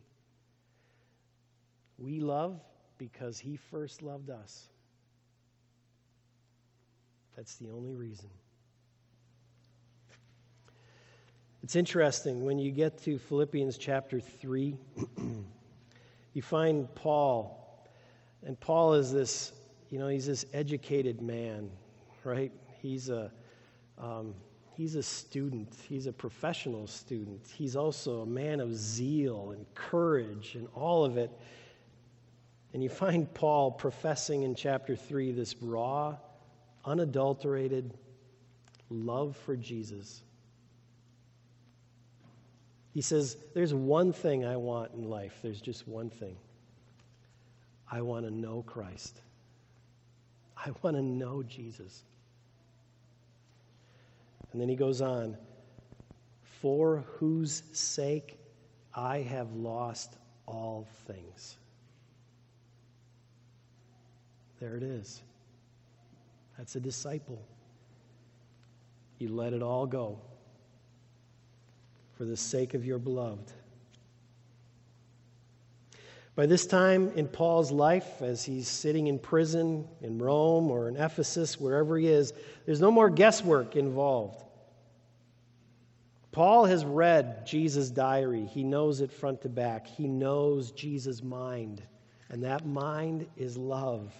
We 1.98 2.20
love 2.20 2.58
because 2.96 3.38
he 3.38 3.56
first 3.56 4.02
loved 4.02 4.30
us. 4.30 4.68
That's 7.36 7.56
the 7.56 7.68
only 7.70 7.94
reason. 7.94 8.30
It's 11.62 11.76
interesting 11.76 12.44
when 12.44 12.58
you 12.58 12.70
get 12.70 13.02
to 13.02 13.18
Philippians 13.18 13.76
chapter 13.76 14.18
3, 14.18 14.74
you 16.32 16.42
find 16.42 16.92
Paul. 16.94 17.86
And 18.46 18.58
Paul 18.58 18.94
is 18.94 19.12
this, 19.12 19.52
you 19.90 19.98
know, 19.98 20.08
he's 20.08 20.24
this 20.24 20.46
educated 20.54 21.20
man, 21.20 21.70
right? 22.24 22.50
He's 22.80 23.10
a, 23.10 23.30
um, 23.98 24.34
he's 24.74 24.94
a 24.94 25.02
student, 25.02 25.74
he's 25.86 26.06
a 26.06 26.12
professional 26.12 26.86
student. 26.86 27.46
He's 27.54 27.76
also 27.76 28.22
a 28.22 28.26
man 28.26 28.60
of 28.60 28.74
zeal 28.74 29.50
and 29.50 29.66
courage 29.74 30.54
and 30.54 30.66
all 30.74 31.04
of 31.04 31.18
it. 31.18 31.30
And 32.72 32.82
you 32.82 32.88
find 32.88 33.32
Paul 33.34 33.70
professing 33.70 34.44
in 34.44 34.54
chapter 34.54 34.96
3 34.96 35.32
this 35.32 35.54
raw, 35.60 36.16
unadulterated 36.86 37.92
love 38.88 39.36
for 39.36 39.56
Jesus. 39.56 40.22
He 42.92 43.02
says, 43.02 43.36
There's 43.54 43.72
one 43.72 44.12
thing 44.12 44.44
I 44.44 44.56
want 44.56 44.92
in 44.94 45.08
life. 45.08 45.38
There's 45.42 45.60
just 45.60 45.86
one 45.86 46.10
thing. 46.10 46.36
I 47.90 48.02
want 48.02 48.24
to 48.24 48.30
know 48.30 48.62
Christ. 48.62 49.20
I 50.56 50.70
want 50.82 50.96
to 50.96 51.02
know 51.02 51.42
Jesus. 51.42 52.02
And 54.52 54.60
then 54.60 54.68
he 54.68 54.76
goes 54.76 55.00
on, 55.00 55.36
For 56.60 57.04
whose 57.18 57.62
sake 57.72 58.38
I 58.94 59.18
have 59.18 59.52
lost 59.54 60.16
all 60.46 60.88
things. 61.06 61.56
There 64.60 64.76
it 64.76 64.82
is. 64.82 65.22
That's 66.58 66.76
a 66.76 66.80
disciple. 66.80 67.40
You 69.18 69.28
let 69.28 69.52
it 69.52 69.62
all 69.62 69.86
go 69.86 70.18
for 72.20 72.26
the 72.26 72.36
sake 72.36 72.74
of 72.74 72.84
your 72.84 72.98
beloved. 72.98 73.50
By 76.34 76.44
this 76.44 76.66
time 76.66 77.10
in 77.16 77.26
Paul's 77.26 77.72
life, 77.72 78.20
as 78.20 78.44
he's 78.44 78.68
sitting 78.68 79.06
in 79.06 79.18
prison 79.18 79.88
in 80.02 80.18
Rome 80.18 80.70
or 80.70 80.90
in 80.90 80.98
Ephesus, 80.98 81.58
wherever 81.58 81.96
he 81.96 82.08
is, 82.08 82.34
there's 82.66 82.82
no 82.82 82.90
more 82.90 83.08
guesswork 83.08 83.74
involved. 83.74 84.44
Paul 86.30 86.66
has 86.66 86.84
read 86.84 87.46
Jesus' 87.46 87.88
diary. 87.88 88.44
He 88.44 88.64
knows 88.64 89.00
it 89.00 89.10
front 89.10 89.40
to 89.40 89.48
back. 89.48 89.86
He 89.86 90.06
knows 90.06 90.72
Jesus' 90.72 91.22
mind, 91.22 91.80
and 92.28 92.44
that 92.44 92.66
mind 92.66 93.28
is 93.38 93.56
love. 93.56 94.12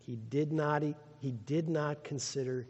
He 0.00 0.16
did 0.16 0.52
not, 0.52 0.82
he 0.82 1.30
did 1.46 1.68
not 1.68 2.02
consider 2.02 2.66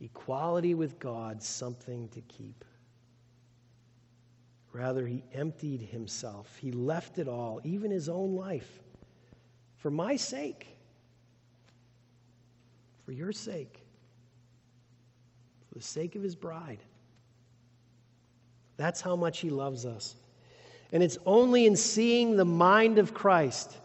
equality 0.00 0.74
with 0.74 0.98
God 0.98 1.40
something 1.40 2.08
to 2.08 2.20
keep. 2.22 2.64
Rather, 4.72 5.06
he 5.06 5.22
emptied 5.34 5.82
himself. 5.82 6.56
He 6.58 6.72
left 6.72 7.18
it 7.18 7.28
all, 7.28 7.60
even 7.62 7.90
his 7.90 8.08
own 8.08 8.34
life, 8.34 8.80
for 9.76 9.90
my 9.90 10.16
sake, 10.16 10.66
for 13.04 13.12
your 13.12 13.32
sake, 13.32 13.80
for 15.68 15.74
the 15.74 15.84
sake 15.84 16.16
of 16.16 16.22
his 16.22 16.34
bride. 16.34 16.78
That's 18.78 19.00
how 19.00 19.14
much 19.14 19.40
he 19.40 19.50
loves 19.50 19.84
us. 19.84 20.16
And 20.92 21.02
it's 21.02 21.18
only 21.26 21.66
in 21.66 21.76
seeing 21.76 22.36
the 22.36 22.44
mind 22.44 22.98
of 22.98 23.12
Christ 23.12 23.76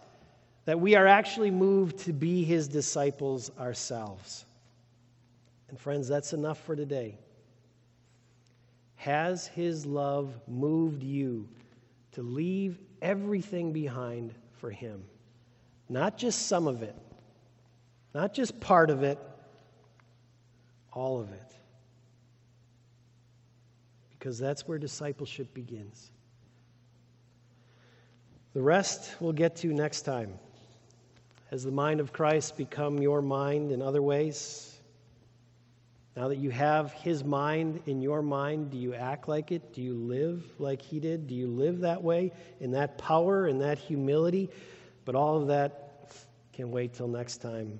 that 0.65 0.79
we 0.79 0.95
are 0.95 1.07
actually 1.07 1.51
moved 1.51 1.99
to 1.99 2.13
be 2.13 2.43
his 2.43 2.67
disciples 2.67 3.51
ourselves. 3.59 4.45
And 5.69 5.79
friends, 5.79 6.07
that's 6.07 6.33
enough 6.33 6.61
for 6.65 6.75
today. 6.75 7.17
Has 8.97 9.47
his 9.47 9.85
love 9.85 10.33
moved 10.47 11.03
you 11.03 11.47
to 12.13 12.21
leave 12.21 12.79
everything 13.01 13.71
behind 13.71 14.33
for 14.59 14.69
him? 14.69 15.03
Not 15.87 16.17
just 16.17 16.47
some 16.47 16.67
of 16.67 16.83
it, 16.83 16.95
not 18.13 18.33
just 18.33 18.59
part 18.59 18.89
of 18.89 19.03
it, 19.03 19.19
all 20.91 21.21
of 21.21 21.31
it. 21.31 21.55
Because 24.09 24.39
that's 24.39 24.67
where 24.67 24.79
discipleship 24.79 25.53
begins. 25.53 26.11
The 28.53 28.61
rest 28.61 29.15
we'll 29.19 29.33
get 29.33 29.55
to 29.57 29.67
next 29.67 30.01
time. 30.01 30.33
Has 31.51 31.63
the 31.63 31.71
mind 31.71 31.99
of 31.99 32.11
Christ 32.11 32.57
become 32.57 32.97
your 32.99 33.21
mind 33.21 33.71
in 33.71 33.81
other 33.81 34.01
ways? 34.01 34.76
Now 36.17 36.29
that 36.29 36.39
you 36.39 36.49
have 36.49 36.93
his 36.93 37.23
mind 37.23 37.81
in 37.85 38.01
your 38.01 38.23
mind, 38.23 38.71
do 38.71 38.77
you 38.79 38.95
act 38.95 39.27
like 39.27 39.51
it? 39.51 39.71
Do 39.71 39.83
you 39.83 39.93
live 39.93 40.43
like 40.57 40.81
he 40.81 40.99
did? 40.99 41.27
Do 41.27 41.35
you 41.35 41.45
live 41.45 41.81
that 41.81 42.01
way, 42.01 42.31
in 42.59 42.71
that 42.71 42.97
power, 42.97 43.47
in 43.47 43.59
that 43.59 43.77
humility? 43.77 44.49
But 45.05 45.13
all 45.13 45.39
of 45.39 45.49
that 45.49 46.11
can 46.53 46.71
wait 46.71 46.95
till 46.95 47.07
next 47.07 47.37
time. 47.37 47.79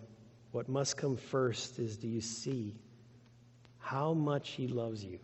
What 0.51 0.69
must 0.69 0.97
come 0.97 1.17
first 1.17 1.79
is 1.79 1.97
do 1.97 2.07
you 2.07 2.21
see 2.21 2.75
how 3.79 4.13
much 4.13 4.51
he 4.51 4.67
loves 4.67 5.03
you? 5.03 5.17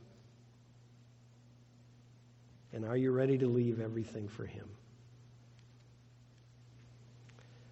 And 2.74 2.84
are 2.84 2.98
you 2.98 3.12
ready 3.12 3.38
to 3.38 3.46
leave 3.46 3.80
everything 3.80 4.28
for 4.28 4.48
him? 4.48 4.68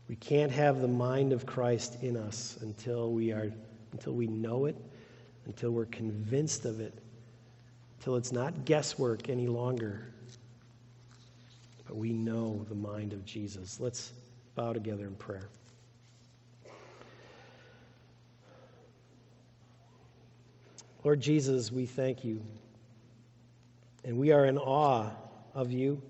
We 0.08 0.18
can't 0.18 0.52
have 0.52 0.82
the 0.82 0.88
mind 0.88 1.34
of 1.34 1.48
Christ 1.48 1.98
in 2.04 2.16
us 2.16 2.60
until 2.62 3.12
we 3.12 3.32
are 3.32 3.52
until 3.92 4.14
we 4.14 4.28
know 4.28 4.66
it 4.66 4.76
until 5.46 5.72
we're 5.72 5.86
convinced 5.86 6.66
of 6.66 6.80
it, 6.80 6.94
until 8.00 8.16
it's 8.16 8.32
not 8.32 8.66
guesswork 8.66 9.30
any 9.30 9.48
longer. 9.48 10.08
But 11.88 11.98
we 11.98 12.14
know 12.14 12.66
the 12.70 12.76
mind 12.76 13.14
of 13.14 13.26
Jesus. 13.26 13.80
Let's 13.80 14.14
bow 14.56 14.74
together 14.74 15.08
in 15.08 15.16
prayer. 15.16 15.50
Lord 21.04 21.20
Jesus, 21.20 21.72
we 21.72 21.86
thank 21.86 22.24
you. 22.24 22.42
And 24.04 24.18
we 24.18 24.32
are 24.32 24.46
in 24.46 24.58
awe 24.58 25.10
of 25.54 25.72
you, 25.72 26.02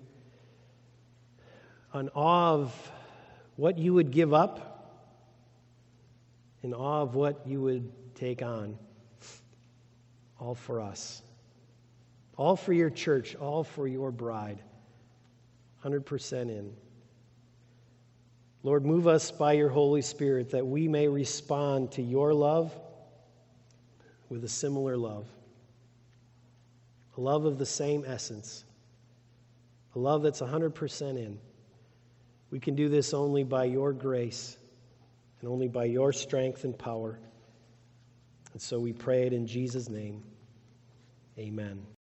in 1.93 2.09
awe 2.09 2.53
of 2.53 2.91
what 3.55 3.77
you 3.77 3.93
would 3.93 4.11
give 4.11 4.33
up, 4.33 5.01
in 6.63 6.73
awe 6.73 7.01
of 7.01 7.15
what 7.15 7.45
you 7.45 7.61
would 7.61 7.91
take 8.15 8.41
on 8.41 8.77
all 10.41 10.56
for 10.56 10.82
us, 10.82 11.21
all 12.36 12.56
for 12.56 12.73
your 12.73 12.89
church, 12.89 13.36
all 13.36 13.63
for 13.63 13.88
your 13.88 14.12
bride, 14.12 14.60
100% 15.86 16.41
in. 16.49 16.73
Lord, 18.63 18.86
move 18.86 19.08
us 19.08 19.32
by 19.32 19.54
your 19.54 19.69
Holy 19.69 20.01
Spirit 20.01 20.51
that 20.51 20.65
we 20.65 20.88
may 20.88 21.08
respond 21.08 21.91
to 21.93 22.01
your 22.01 22.34
love 22.34 22.75
with 24.30 24.43
a 24.43 24.49
similar 24.49 24.97
love, 24.97 25.27
a 27.17 27.21
love 27.21 27.45
of 27.45 27.60
the 27.60 27.65
same 27.65 28.04
essence, 28.08 28.65
a 29.95 29.99
love 29.99 30.23
that's 30.23 30.41
100% 30.41 31.17
in. 31.17 31.39
We 32.49 32.60
can 32.60 32.75
do 32.75 32.89
this 32.89 33.13
only 33.13 33.43
by 33.43 33.65
your 33.65 33.93
grace 33.93 34.58
and 35.39 35.49
only 35.49 35.67
by 35.67 35.86
your 35.86 36.12
strength 36.13 36.63
and 36.63 36.77
power. 36.77 37.19
And 38.54 38.62
so 38.62 38.80
we 38.80 38.91
pray 38.91 39.28
it 39.28 39.34
in 39.34 39.47
Jesus' 39.47 39.88
name. 39.88 40.24
Amen. 41.41 42.01